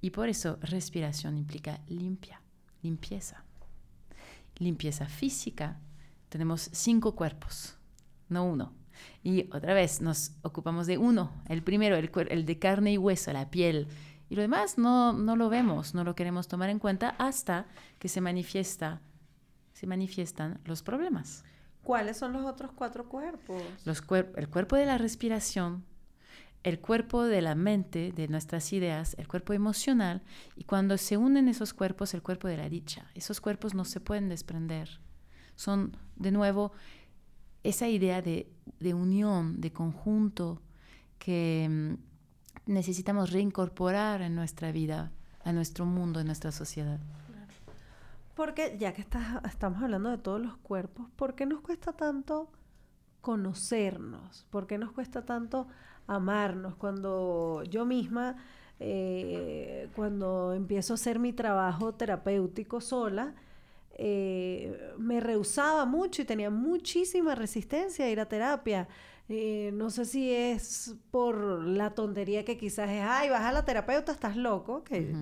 [0.00, 2.40] Y por eso respiración implica limpia,
[2.82, 3.44] limpieza.
[4.58, 5.80] Limpieza física.
[6.28, 7.76] Tenemos cinco cuerpos,
[8.28, 8.72] no uno.
[9.22, 13.32] Y otra vez nos ocupamos de uno, el primero, el, el de carne y hueso,
[13.32, 13.88] la piel.
[14.28, 17.66] Y lo demás no, no lo vemos, no lo queremos tomar en cuenta hasta
[17.98, 19.00] que se manifiesta,
[19.76, 21.44] se manifiestan los problemas.
[21.82, 23.62] ¿Cuáles son los otros cuatro cuerpos?
[23.84, 25.84] Los cuer- el cuerpo de la respiración,
[26.62, 30.22] el cuerpo de la mente, de nuestras ideas, el cuerpo emocional,
[30.56, 33.04] y cuando se unen esos cuerpos, el cuerpo de la dicha.
[33.14, 34.88] Esos cuerpos no se pueden desprender.
[35.56, 36.72] Son, de nuevo,
[37.62, 40.62] esa idea de, de unión, de conjunto,
[41.18, 45.12] que mm, necesitamos reincorporar en nuestra vida,
[45.44, 46.98] a nuestro mundo, en nuestra sociedad.
[48.36, 52.50] Porque ya que estás- estamos hablando de todos los cuerpos, ¿por qué nos cuesta tanto
[53.22, 54.46] conocernos?
[54.50, 55.66] ¿Por qué nos cuesta tanto
[56.06, 56.76] amarnos?
[56.76, 58.36] Cuando yo misma,
[58.78, 63.34] eh, cuando empiezo a hacer mi trabajo terapéutico sola,
[63.98, 68.86] eh, me rehusaba mucho y tenía muchísima resistencia a ir a terapia.
[69.28, 73.64] Eh, no sé si es por la tontería que quizás es, ay, vas a la
[73.64, 75.12] terapeuta, estás loco, que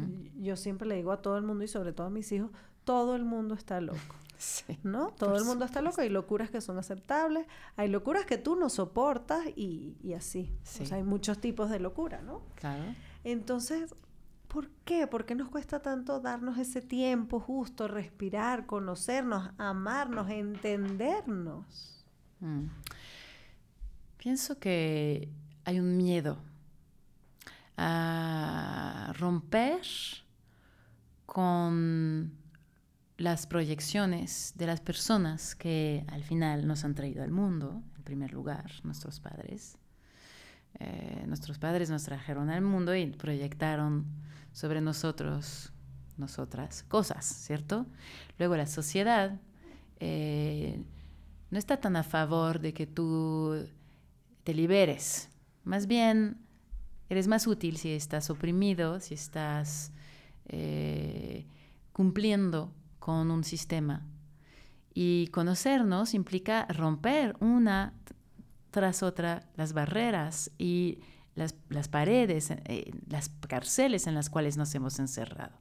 [0.42, 2.50] yo siempre le digo a todo el mundo y sobre todo a mis hijos,
[2.84, 4.78] todo el mundo está loco, Sí.
[4.82, 5.10] ¿no?
[5.12, 8.68] Todo el mundo está loco, hay locuras que son aceptables, hay locuras que tú no
[8.68, 10.52] soportas y, y así.
[10.62, 10.82] Sí.
[10.82, 12.42] O sea, hay muchos tipos de locura, ¿no?
[12.56, 12.82] Claro.
[13.22, 13.94] Entonces,
[14.48, 15.06] ¿por qué?
[15.06, 22.04] ¿Por qué nos cuesta tanto darnos ese tiempo justo, respirar, conocernos, amarnos, entendernos?
[22.40, 22.66] Mm.
[24.18, 25.28] Pienso que
[25.64, 26.38] hay un miedo
[27.76, 29.80] a romper
[31.26, 32.32] con
[33.16, 38.32] las proyecciones de las personas que al final nos han traído al mundo, en primer
[38.32, 39.78] lugar, nuestros padres.
[40.80, 44.06] Eh, nuestros padres nos trajeron al mundo y proyectaron
[44.52, 45.72] sobre nosotros,
[46.16, 47.86] nosotras, cosas, ¿cierto?
[48.38, 49.40] Luego la sociedad
[50.00, 50.82] eh,
[51.50, 53.68] no está tan a favor de que tú
[54.42, 55.30] te liberes.
[55.62, 56.38] Más bien,
[57.08, 59.92] eres más útil si estás oprimido, si estás
[60.46, 61.46] eh,
[61.92, 62.72] cumpliendo
[63.04, 64.00] con un sistema.
[64.94, 67.92] Y conocernos implica romper una
[68.70, 71.00] tras otra las barreras y
[71.34, 75.52] las, las paredes, eh, las cárceles en las cuales nos hemos encerrado.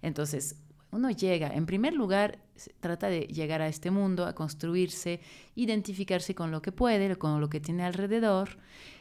[0.00, 0.56] Entonces,
[0.90, 2.38] uno llega, en primer lugar,
[2.80, 5.20] trata de llegar a este mundo, a construirse,
[5.56, 8.56] identificarse con lo que puede, con lo que tiene alrededor,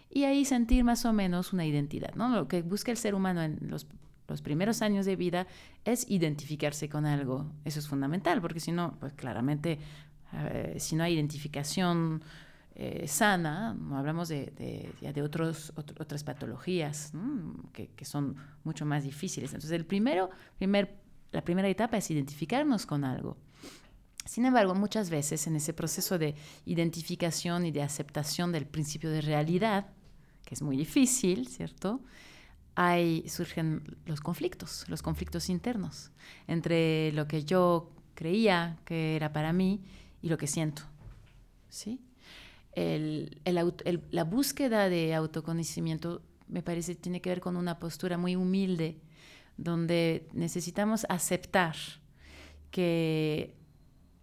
[0.10, 2.13] y ahí sentir más o menos una identidad.
[2.15, 2.28] ¿no?
[2.28, 3.88] Lo que busca el ser humano en los,
[4.30, 5.48] los primeros años de vida
[5.84, 7.52] es identificarse con algo.
[7.65, 9.80] Eso es fundamental, porque si no, pues claramente,
[10.34, 12.24] eh, si no hay identificación
[12.76, 14.54] eh, sana, hablamos de,
[15.02, 17.12] de, de otros, otro- otras patologías
[17.74, 19.52] que, que son mucho más difíciles.
[19.52, 20.96] Entonces, el primero, primer,
[21.32, 23.36] la primera etapa es identificarnos con algo.
[24.26, 29.22] Sin embargo, muchas veces en ese proceso de identificación y de aceptación del principio de
[29.22, 29.88] realidad,
[30.46, 32.00] que es muy difícil, ¿cierto?
[32.82, 36.12] Hay, surgen los conflictos, los conflictos internos,
[36.48, 39.84] entre lo que yo creía que era para mí
[40.22, 40.84] y lo que siento.
[41.68, 42.00] ¿sí?
[42.76, 48.96] La búsqueda de autoconocimiento me parece tiene que ver con una postura muy humilde,
[49.58, 51.76] donde necesitamos aceptar
[52.72, 53.56] que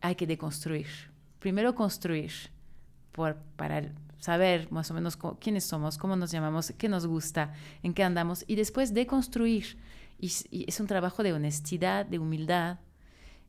[0.01, 0.87] hay que deconstruir.
[1.41, 2.33] Primero construir
[3.13, 7.53] por, para saber más o menos quiénes somos, cómo nos llamamos, qué nos gusta,
[7.83, 9.79] en qué andamos, y después deconstruir.
[10.19, 10.33] Y,
[10.67, 12.79] es un trabajo de honestidad, de humildad,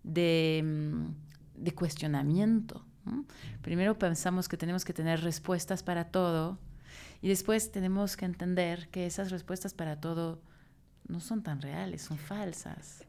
[0.04, 2.86] de, mm, de cuestionamiento.
[3.62, 6.60] Primero pensamos que tenemos que tener respuestas para todo
[7.22, 10.42] y después tenemos que entender que esas respuestas para todo
[11.08, 13.06] no son tan reales, son falsas.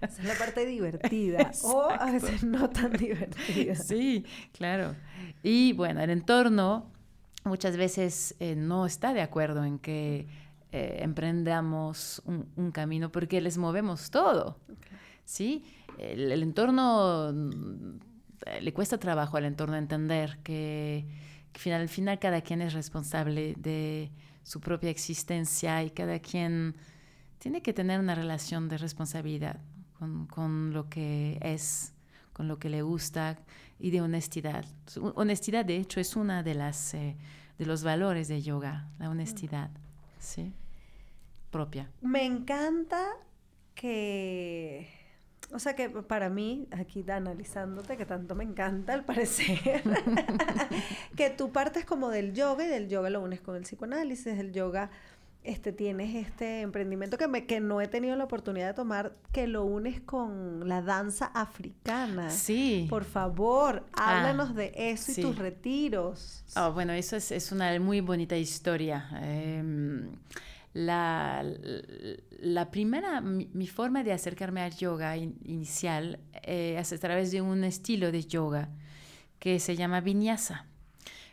[0.00, 3.74] Esa es la parte divertida o a veces no tan divertida.
[3.74, 4.94] Sí, claro.
[5.42, 6.90] Y bueno, el entorno
[7.44, 10.26] muchas veces eh, no está de acuerdo en que
[10.72, 14.58] eh, emprendamos un, camino porque les movemos todo.
[15.24, 15.64] ¿sí?
[15.98, 17.98] El, entorno mm,
[18.60, 21.06] le cuesta trabajo al entorno entender que,
[21.72, 24.10] al final cada quien es responsable de
[24.42, 26.76] su propia existencia y cada quien
[27.38, 29.60] tiene que tener una relación de responsabilidad
[29.98, 31.94] con, lo que es,
[32.32, 33.38] con lo que le gusta
[33.78, 34.64] y de honestidad.
[35.14, 37.16] Honestidad, de hecho, es una de las eh,
[37.58, 39.70] de los valores de yoga, la honestidad,
[40.18, 40.52] sí,
[41.50, 41.90] propia.
[42.02, 43.06] Me encanta
[43.74, 44.88] que
[45.52, 49.82] o sea que para mí, aquí analizándote, que tanto me encanta al parecer,
[51.16, 54.52] que tú partes como del yoga y del yoga lo unes con el psicoanálisis, el
[54.52, 54.90] yoga
[55.46, 59.46] este, tienes este emprendimiento que, me, que no he tenido la oportunidad de tomar, que
[59.46, 62.30] lo unes con la danza africana.
[62.30, 62.86] Sí.
[62.90, 66.44] Por favor, ah, háblanos de eso y tus retiros.
[66.56, 69.08] Oh, bueno, eso es, es, una muy bonita historia.
[69.22, 70.02] Eh,
[70.74, 71.44] la,
[72.40, 77.64] la, primera, mi, forma de acercarme al yoga inicial eh, es a través de un
[77.64, 78.68] estilo de yoga
[79.38, 80.66] que se llama vinyasa.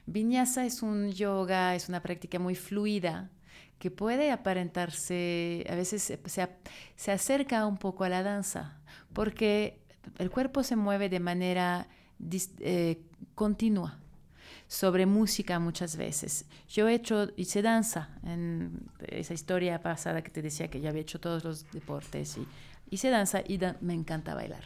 [0.06, 3.32] Vinyasa es un yoga, es una práctica muy fluida
[3.84, 6.18] que puede aparentarse, a veces se,
[6.96, 8.80] se acerca un poco a la danza,
[9.12, 9.82] porque
[10.20, 11.90] el cuerpo se mueve de manera
[12.62, 13.02] eh,
[13.36, 14.00] continua
[14.70, 16.46] sobre música muchas veces.
[16.70, 21.02] Yo he hecho, hice danza en esa historia pasada que te decía que ya había
[21.02, 22.48] hecho todos los deportes y
[22.90, 24.64] hice danza y me encanta bailar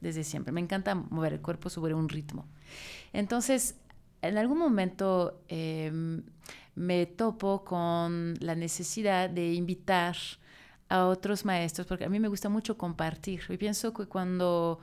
[0.00, 0.54] desde siempre.
[0.54, 2.46] Me encanta mover el cuerpo sobre un ritmo.
[3.12, 3.74] Entonces,
[4.22, 6.22] en algún momento em,
[6.78, 10.16] me topo con la necesidad de invitar
[10.88, 13.42] a otros maestros, porque a mí me gusta mucho compartir.
[13.48, 14.78] Y pienso que cuando,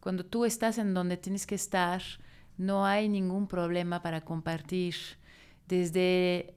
[0.00, 2.02] cuando tú estás en donde tienes que estar,
[2.58, 4.96] no hay ningún problema para compartir
[5.68, 6.54] desde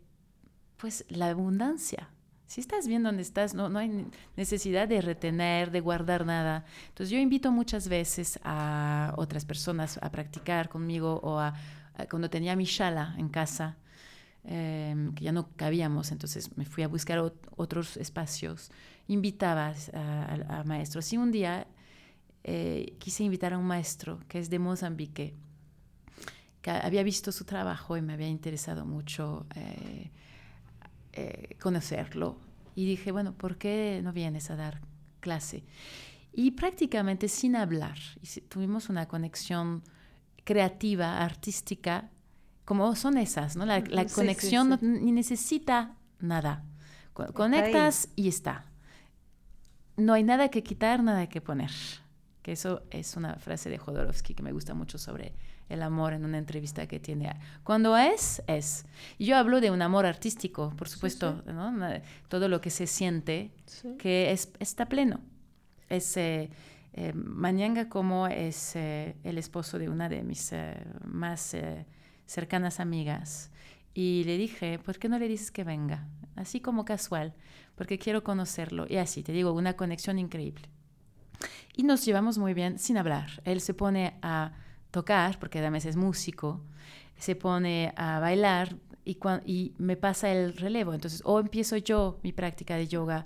[0.77, 2.09] pues la abundancia.
[2.47, 6.65] Si estás bien donde estás, no, no hay necesidad de retener, de guardar nada.
[6.87, 11.53] Entonces yo invito muchas veces a otras personas a practicar conmigo o a,
[12.09, 13.77] cuando tenía mi shala en casa,
[14.43, 17.19] em, que ya no cabíamos, entonces me fui a buscar
[17.55, 18.71] otros espacios,
[19.07, 21.11] invitaba a, maestros.
[21.13, 21.67] Y un día
[22.43, 25.35] eh, quise invitar a un maestro que es de Mozambique,
[26.69, 30.11] había visto su trabajo y me había interesado mucho eh,
[31.13, 32.37] eh, conocerlo.
[32.75, 34.81] Y dije, bueno, ¿por qué no vienes a dar
[35.19, 35.63] clase?
[36.31, 37.97] Y prácticamente sin hablar,
[38.47, 39.83] tuvimos una conexión
[40.43, 42.09] creativa, artística,
[42.69, 43.65] como son esas, ¿no?
[43.65, 43.81] La,
[44.13, 46.63] conexión No, ni necesita nada.
[47.33, 48.65] Conectas y está.
[49.97, 51.71] No hay nada que quitar, nada que poner.
[52.43, 55.33] Que eso es una frase de Jodorowsky que me gusta mucho sobre
[55.67, 57.35] el amor en una entrevista que tiene.
[57.63, 58.85] Cuando es, es.
[59.17, 61.73] Yo hablo de un amor artístico, por supuesto, ¿no?
[62.27, 63.49] todo lo que se siente,
[63.97, 65.21] que es, está pleno.
[65.89, 66.51] Es, eh,
[66.93, 67.15] eh
[67.89, 71.55] como es eh, el esposo de una de mis eh, más
[72.29, 73.51] cercanas amigas.
[73.93, 76.07] Y le dije, ¿por qué no le dices que venga?
[76.35, 77.33] Así como casual,
[77.75, 78.85] porque quiero conocerlo.
[78.87, 80.69] Y así, te digo, una conexión increíble.
[81.75, 83.41] Y nos llevamos muy bien sin hablar.
[83.45, 84.53] Él se pone a
[84.91, 86.61] tocar, porque además es músico,
[87.17, 90.93] se pone a bailar y, y me pasa el relevo.
[90.93, 93.25] Entonces, o empiezo yo mi práctica de yoga,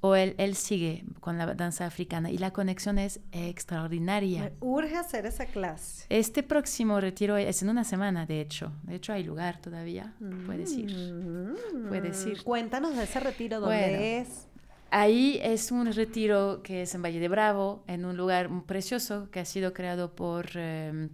[0.00, 4.44] o él, él sigue con la danza africana y la conexión es extraordinaria.
[4.44, 6.06] Me urge hacer esa clase.
[6.08, 8.72] Este próximo retiro es en una semana, de hecho.
[8.82, 10.14] De hecho, hay lugar todavía.
[10.46, 10.94] Puedes ir.
[10.94, 11.88] Mm.
[11.88, 12.42] Puedes ir.
[12.42, 14.46] Cuéntanos de ese retiro, ¿dónde es?
[14.90, 19.38] Ahí es un retiro que es en Valle de Bravo, en un lugar precioso que
[19.38, 21.10] ha sido creado por em,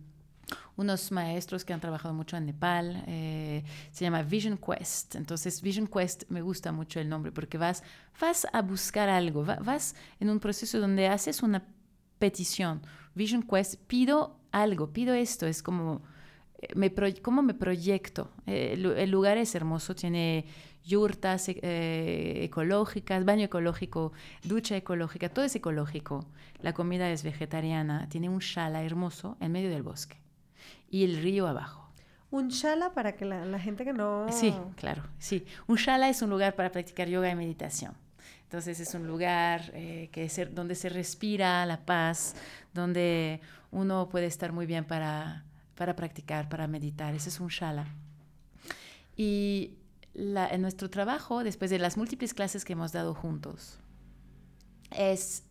[0.76, 3.04] unos maestros que han trabajado mucho en Nepal.
[3.06, 5.14] Eh, se llama Vision Quest.
[5.16, 7.82] Entonces, Vision Quest me gusta mucho el nombre porque vas,
[8.20, 11.66] vas a buscar algo, vas en un proceso donde haces una
[12.18, 12.82] petición.
[13.14, 15.46] Vision Quest, pido algo, pido esto.
[15.46, 16.02] Es como
[16.74, 16.92] me
[17.22, 18.30] cómo me proyecto.
[18.46, 20.46] el, lugar es hermoso, tiene
[20.84, 24.12] yurtas ecológicas, baño ecológico,
[24.44, 26.26] ducha ecológica, todo es ecológico.
[26.60, 30.25] La comida es vegetariana, tiene un shala hermoso en medio del bosque
[30.90, 31.90] y el río abajo.
[32.30, 34.26] Un shala para que la, gente que no...
[34.30, 35.46] Sí, claro, sí.
[35.66, 37.94] Un shala es un lugar para practicar yoga y meditación.
[38.42, 42.34] Entonces es un lugar eh, que donde se respira la paz,
[42.74, 47.14] donde uno puede estar muy bien para, para practicar, para meditar.
[47.14, 47.86] Ese es un shala.
[49.16, 49.78] Y
[50.14, 53.78] en nuestro trabajo, después de las múltiples clases que hemos dado juntos,
[54.90, 55.44] es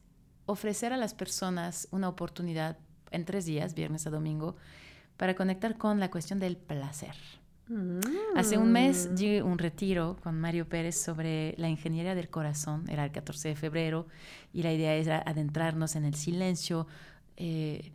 [0.46, 2.78] ofrecer a las personas una oportunidad
[3.12, 4.56] en tres días, viernes a domingo,
[5.18, 7.16] para conectar con la cuestión del placer.
[8.36, 9.16] Hace un mes mm.
[9.16, 13.55] di un retiro con Mario Pérez sobre la ingeniería del corazón, era el 14 de
[13.55, 14.05] febrero,
[14.53, 16.86] y la idea era adentrarnos en el silencio,
[17.38, 17.91] eh,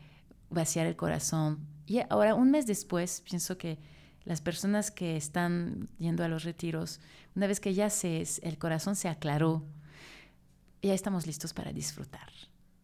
[0.48, 1.60] vaciar el corazón.
[1.86, 3.78] Y ahora, un mes después, pienso que
[4.24, 7.00] las personas que están yendo a los retiros,
[7.36, 9.64] una vez que ya se, el corazón se aclaró,
[10.82, 12.28] ya estamos listos para disfrutar.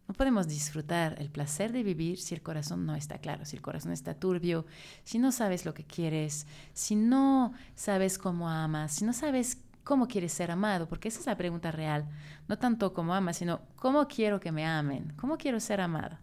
[0.07, 3.61] No podemos disfrutar el placer de vivir si el corazón no está claro, si el
[3.61, 4.65] corazón está turbio,
[5.03, 10.07] si no sabes lo que quieres, si no sabes cómo amas, si no sabes cómo
[10.07, 12.07] quieres ser amado, porque esa es la pregunta real.
[12.47, 16.21] No tanto cómo amas, sino cómo quiero que me amen, cómo quiero ser amada.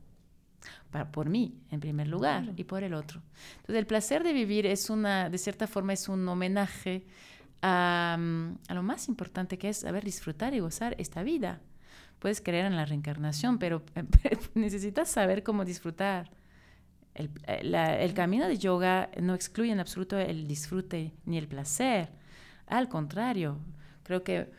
[0.90, 3.20] Para, por mí, en primer lugar, y por el otro.
[3.56, 7.04] Entonces, el placer de vivir es una, de cierta forma, es un homenaje
[7.60, 8.16] a,
[8.68, 11.60] a lo más importante que es saber disfrutar y gozar esta vida
[12.24, 13.82] puedes creer en la reencarnación, pero
[14.54, 16.30] necesitas saber cómo disfrutar.
[17.14, 17.28] El,
[17.74, 22.08] el, camino de yoga no excluye en absoluto el disfrute ni el placer.
[22.66, 23.58] Al contrario,
[24.04, 24.50] creo que,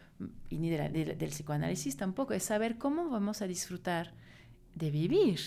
[0.48, 4.14] y ni del psicoanálisis tampoco, es saber cómo vamos a disfrutar
[4.76, 5.40] de vivir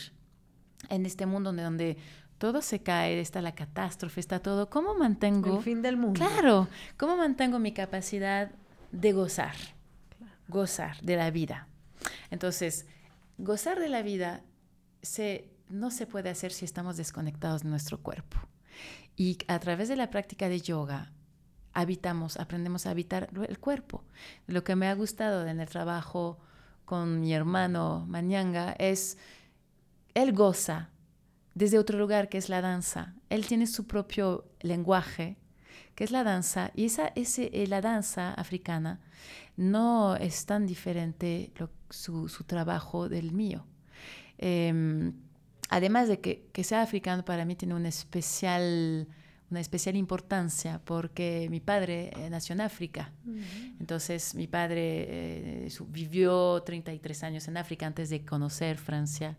[0.89, 1.97] en este mundo donde, donde
[2.39, 4.69] todo se cae, está la catástrofe, está todo.
[4.69, 5.59] ¿Cómo mantengo...
[5.59, 6.19] El fin del mundo.
[6.19, 6.67] Claro,
[6.97, 8.51] ¿cómo mantengo mi capacidad
[8.91, 9.55] de gozar?
[10.49, 11.68] Gozar de la vida.
[12.31, 12.87] Entonces,
[13.39, 14.43] gozar de la vida
[15.69, 18.39] no se puede hacer si estamos desconectados de nuestro cuerpo.
[19.17, 21.13] Y a través de la práctica de yoga,
[21.73, 24.05] habitamos, aprendemos a habitar el cuerpo.
[24.47, 26.39] Lo que me ha gustado en el trabajo
[26.85, 29.19] con mi hermano Mañanga es,
[30.15, 30.91] él goza
[31.55, 33.15] desde otro lugar que es la danza.
[33.29, 35.37] Él tiene su propio lenguaje,
[35.99, 39.01] que es la danza, y esa, ese, eh, la danza africana
[39.57, 41.51] no es tan diferente
[41.91, 43.67] su, trabajo del mío.
[44.39, 45.13] Em,
[45.69, 49.09] además de que, sea africano para mí tiene una especial,
[49.51, 53.11] una especial importancia porque mi padre eh, nació en África.
[53.81, 59.37] Entonces mi padre eh, vivió 33 años en África antes de conocer Francia.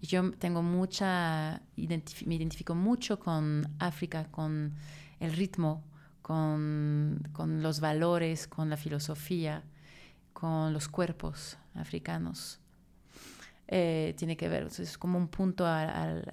[0.00, 4.74] Y yo tengo mucha, me identifico mucho con África, con
[5.20, 5.84] el ritmo
[6.22, 9.64] con, con los valores, con la filosofía,
[10.32, 12.58] con los cuerpos africanos.
[13.68, 15.64] Eh, tiene que ver, es como un punto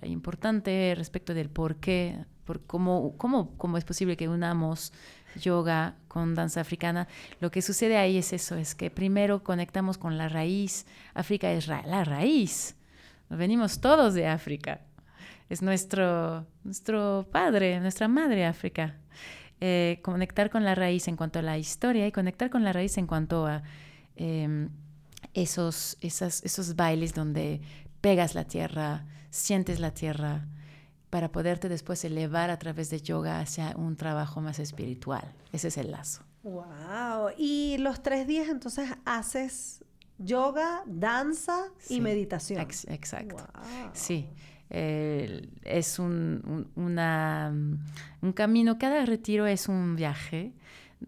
[0.03, 4.91] importante respecto del por qué, por cómo, cómo, cómo, es posible que unamos
[5.39, 7.07] yoga con danza africana.
[7.39, 10.85] Lo que sucede ahí es eso, es que primero conectamos con la raíz.
[11.13, 12.75] África es la raíz.
[13.29, 14.81] venimos todos de África.
[15.49, 18.97] Es nuestro, nuestro padre, nuestra madre África.
[19.61, 22.97] Eh, conectar con la raíz en cuanto a la historia y conectar con la raíz
[22.97, 23.61] en cuanto a
[24.15, 24.69] em,
[25.33, 27.59] esos, esos bailes donde
[27.99, 30.47] pegas la tierra, sientes la tierra,
[31.09, 35.33] para poderte después elevar a través de yoga hacia un trabajo más espiritual.
[35.51, 36.23] Ese es el lazo.
[36.43, 37.31] Wow.
[37.37, 39.83] Y los tres días entonces haces
[40.19, 42.61] yoga, danza y meditación.
[42.61, 43.45] exacto.
[43.93, 44.29] Sí
[44.69, 47.53] es un, una,
[48.21, 50.53] un camino, cada retiro es un viaje.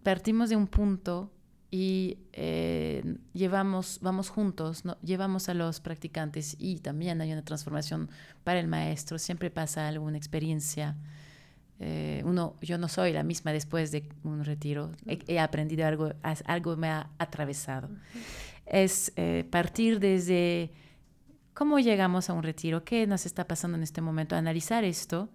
[0.04, 1.32] Partimos de un punto
[1.72, 3.02] y eh,
[3.34, 4.98] llevamos, vamos juntos, ¿no?
[5.02, 8.10] llevamos a los practicantes y también hay una transformación
[8.44, 10.98] para el maestro, siempre pasa alguna experiencia.
[11.80, 16.12] Eh, uno, yo no soy la misma después de un retiro, he, aprendido algo,
[16.46, 17.90] algo me ha atravesado.
[18.66, 20.72] Es eh, partir desde
[21.54, 22.86] ¿Cómo llegamos a un retiro?
[22.86, 24.36] ¿Qué nos está pasando en este momento?
[24.36, 25.30] Analizar esto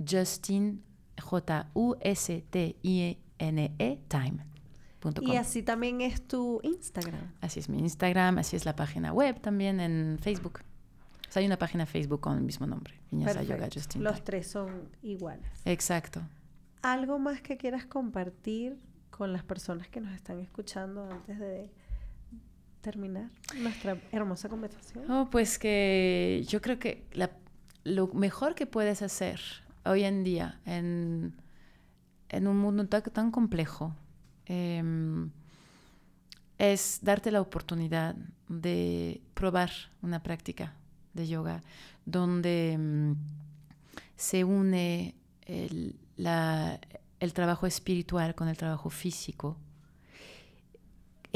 [0.08, 0.84] Justin,
[1.22, 1.70] J-U-S-T-I-N-E,
[4.08, 5.28] time.com.
[5.28, 7.32] Y así también es tu Instagram.
[7.42, 10.62] Así es mi Instagram, así es la página web también en Facebook.
[11.28, 13.70] O sea, hay una página Facebook con el mismo nombre, Vinyasa Yoga.
[13.74, 14.26] Justin Los Time.
[14.26, 15.48] tres son iguales.
[15.66, 16.22] Exacto.
[16.82, 18.80] ¿Algo más que quieras compartir
[19.10, 21.72] con las personas que nos están escuchando antes de
[22.86, 25.10] terminar nuestra hermosa conversación?
[25.10, 27.04] Oh, pues que yo creo que
[27.84, 29.42] lo mejor que puedes hacer
[29.86, 31.34] hoy en día en,
[32.32, 33.96] un mundo tan, complejo
[34.46, 35.32] em,
[36.60, 38.16] es darte la oportunidad
[38.50, 39.72] de probar
[40.04, 40.76] una práctica
[41.16, 41.64] de yoga
[42.06, 43.16] donde em,
[44.16, 45.16] se une
[45.48, 49.58] el trabajo espiritual con el trabajo físico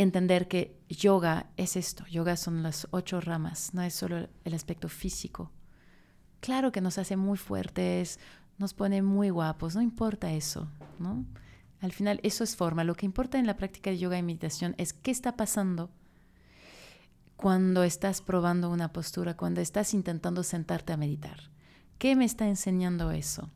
[0.01, 4.87] entender que yoga es esto, yoga son las ocho ramas, no es solo el aspecto
[4.87, 5.51] físico.
[6.39, 8.19] Claro que nos hace muy fuertes,
[8.57, 10.69] nos pone muy guapos, no importa eso,
[10.99, 11.25] ¿no?
[11.81, 14.75] Al final eso es forma, lo que importa en la práctica de yoga y meditación
[14.77, 15.89] es qué está pasando
[17.35, 21.39] cuando estás probando una postura, cuando estás intentando sentarte a meditar.
[21.97, 23.49] ¿Qué me está enseñando eso?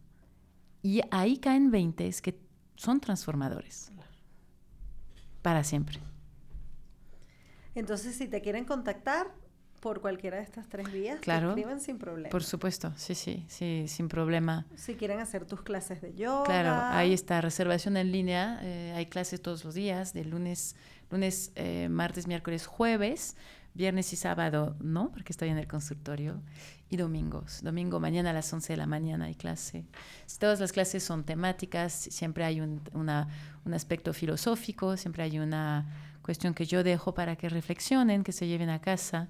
[0.82, 2.40] Y ahí caen 20 que
[2.76, 3.92] son transformadores.
[5.42, 6.00] Para siempre.
[7.76, 9.28] Entonces, si te quieren contactar
[9.80, 11.50] por cualquiera de estas tres vías, te Claro.
[11.50, 12.30] escriben sin problema.
[12.30, 14.66] Por supuesto, sí, sí, sí, sin problema.
[14.76, 16.46] Si quieren hacer tus clases de yoga.
[16.46, 18.60] Claro, ahí está, reservación en línea.
[18.62, 20.76] eh, hay clases todos los días, de lunes,
[21.12, 23.36] lunes, eh, martes, miércoles, jueves,
[23.74, 26.42] viernes y sábado, no, porque estoy en el consultorio,
[26.90, 27.62] y domingos.
[27.64, 29.84] Domingo, mañana a las 11 de la mañana hay clase.
[30.40, 33.28] Todas las clases son temáticas, siempre hay un, una-
[33.66, 38.48] un aspecto filosófico, siempre hay una cuestión que yo dejo para que reflexionen, que se
[38.48, 39.30] lleven a casa.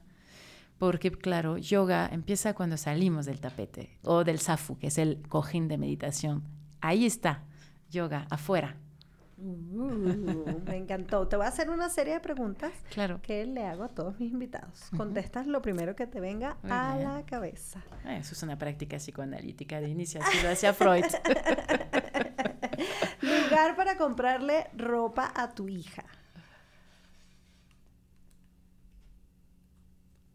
[0.78, 5.68] Porque, claro, yoga empieza cuando salimos del tapete o del zafu, que es el cojín
[5.68, 6.44] de meditación.
[6.82, 7.44] Ahí está,
[7.90, 8.76] yoga, afuera.
[9.38, 11.28] Uh, me encantó.
[11.28, 13.20] Te voy a hacer una serie de preguntas Claro.
[13.22, 14.90] que le hago a todos mis invitados.
[14.96, 17.14] Contestas lo primero que te venga Muy a bien.
[17.14, 17.84] la cabeza.
[18.06, 21.04] Eh, Eso es una práctica psicoanalítica de iniciativa hacia Freud.
[23.22, 26.04] Lugar para comprarle ropa a tu hija.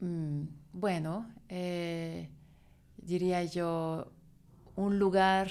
[0.01, 0.43] Mm,
[0.73, 2.29] bueno, eh,
[2.97, 4.13] diría yo,
[4.77, 5.51] un lugar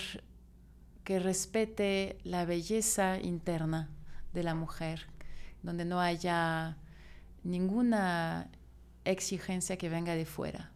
[1.04, 3.90] que respete la belleza interna
[4.34, 5.08] de la mujer,
[5.64, 6.78] donde no haya
[7.44, 8.50] ninguna
[9.06, 10.72] exigencia que venga de fuera.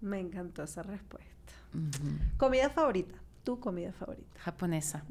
[0.00, 1.32] Me encantó esa respuesta.
[2.36, 3.16] Comida favorita.
[3.44, 4.40] Tu comida favorita.
[4.40, 5.04] Japonesa.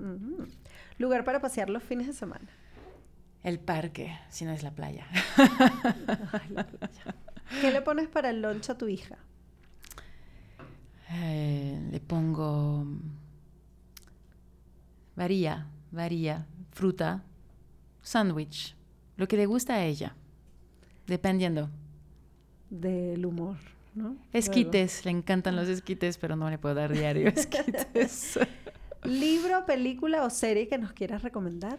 [0.98, 2.48] Lugar para pasear los fines de semana.
[3.46, 5.06] El parque, si no es la playa.
[5.38, 7.16] Ay, la playa.
[7.62, 9.20] ¿Qué le pones para el lunch a tu hija?
[11.12, 12.88] Eh, le pongo
[15.16, 17.24] varía, varía, fruta,
[18.02, 18.76] sándwich,
[19.16, 20.16] lo que le gusta a ella,
[21.06, 21.70] dependiendo.
[22.72, 23.58] Del humor,
[23.94, 24.18] ¿no?
[24.34, 28.40] Esquites, le encantan los esquites, pero no le puedo dar diario esquites.
[29.04, 31.78] Libro, película o serie que nos quieras recomendar.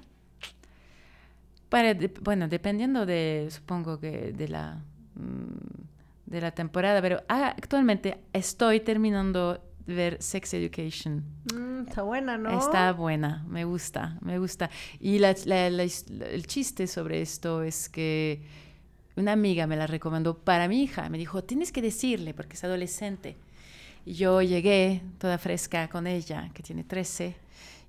[1.69, 4.81] Para, de- bueno, dependiendo de, supongo que de la,
[5.14, 11.25] mm, de la temporada, pero actualmente estoy terminando de ver Sex Education.
[11.55, 12.59] Mm, está buena, ¿no?
[12.59, 14.71] Está buena, me gusta, me gusta.
[15.01, 18.43] Y la- la- la his- el chiste sobre esto es que
[19.17, 21.09] una amiga me la recomendó para mi hija.
[21.09, 23.37] Me dijo, tienes que decirle porque es adolescente.
[24.05, 27.35] Y yo llegué toda fresca con ella, que tiene 13,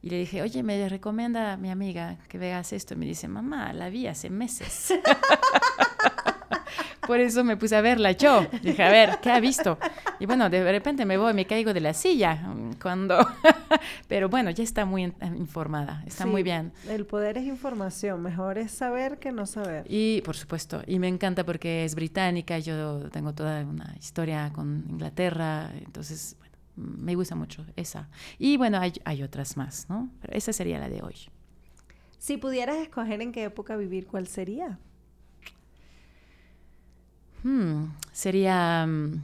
[0.07, 2.93] y le dije, oye, me recomienda mi amiga que veas esto.
[2.93, 4.93] Y me dice, mamá, la vi hace meses.
[7.05, 8.45] Por eso me puse a verla yo.
[8.61, 9.77] Dije, a ver, ¿qué ha visto?
[10.19, 13.17] Y bueno, de repente me voy, me caigo de la silla mm, cuando...
[14.09, 16.73] Pero bueno, ya está muy in- informada, está Sí, muy bien.
[16.89, 18.21] El poder es información.
[18.21, 19.85] Mejor es saber que no saber.
[19.87, 24.83] Y por supuesto, y me encanta porque es británica, yo tengo toda una historia con
[24.89, 26.35] Inglaterra, entonces,
[26.77, 28.07] me gusta mucho esa.
[28.37, 30.09] Y bueno, hay, hay otras más, ¿no?
[30.21, 31.15] Pero esa sería la de hoy.
[32.17, 34.79] Si pudieras escoger en qué época vivir, ¿cuál sería?
[37.43, 39.21] Hmm, sería mm,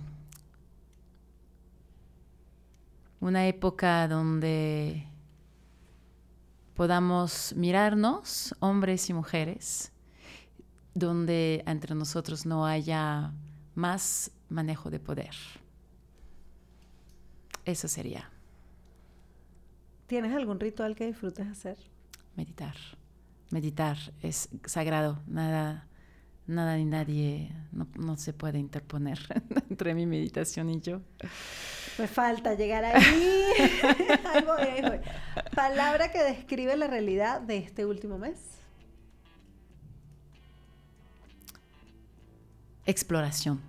[3.21, 5.07] una época donde
[6.75, 9.91] podamos mirarnos, hombres y mujeres,
[10.93, 13.31] donde entre nosotros no haya
[13.75, 15.35] más manejo de poder.
[17.65, 18.29] Eso sería.
[20.07, 21.77] ¿Tienes algún ritual que disfrutes hacer?
[22.35, 22.75] Meditar.
[23.51, 25.21] Meditar es sagrado.
[25.27, 25.87] Nada,
[26.45, 29.19] nada ni nadie no, no se puede interponer
[29.69, 31.01] entre mi meditación y yo.
[31.97, 32.93] Me falta llegar ahí.
[34.33, 34.99] ahí voy, ahí voy.
[35.55, 38.39] Palabra que describe la realidad de este último mes.
[42.85, 43.61] Exploración.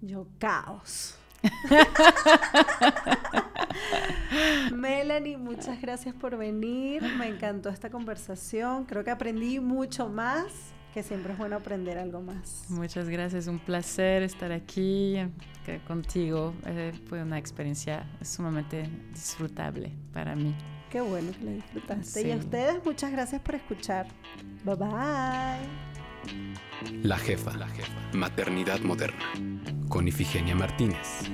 [0.00, 1.16] Yo caos.
[4.72, 7.02] Melanie, muchas gracias por venir.
[7.18, 8.84] Me encantó esta conversación.
[8.84, 10.46] Creo que aprendí mucho más,
[10.94, 12.64] que siempre es bueno aprender algo más.
[12.68, 15.16] Muchas gracias, un placer estar aquí
[15.64, 16.54] que contigo.
[16.66, 20.54] Eh, fue una experiencia sumamente disfrutable para mí.
[20.90, 22.28] Qué bueno que la disfrutaste.
[22.28, 24.06] Y a ustedes, muchas gracias por escuchar.
[24.64, 25.85] Bye bye.
[27.02, 27.56] La jefa.
[27.56, 27.92] La jefa.
[28.12, 29.24] Maternidad moderna.
[29.88, 31.30] Con Ifigenia Martínez.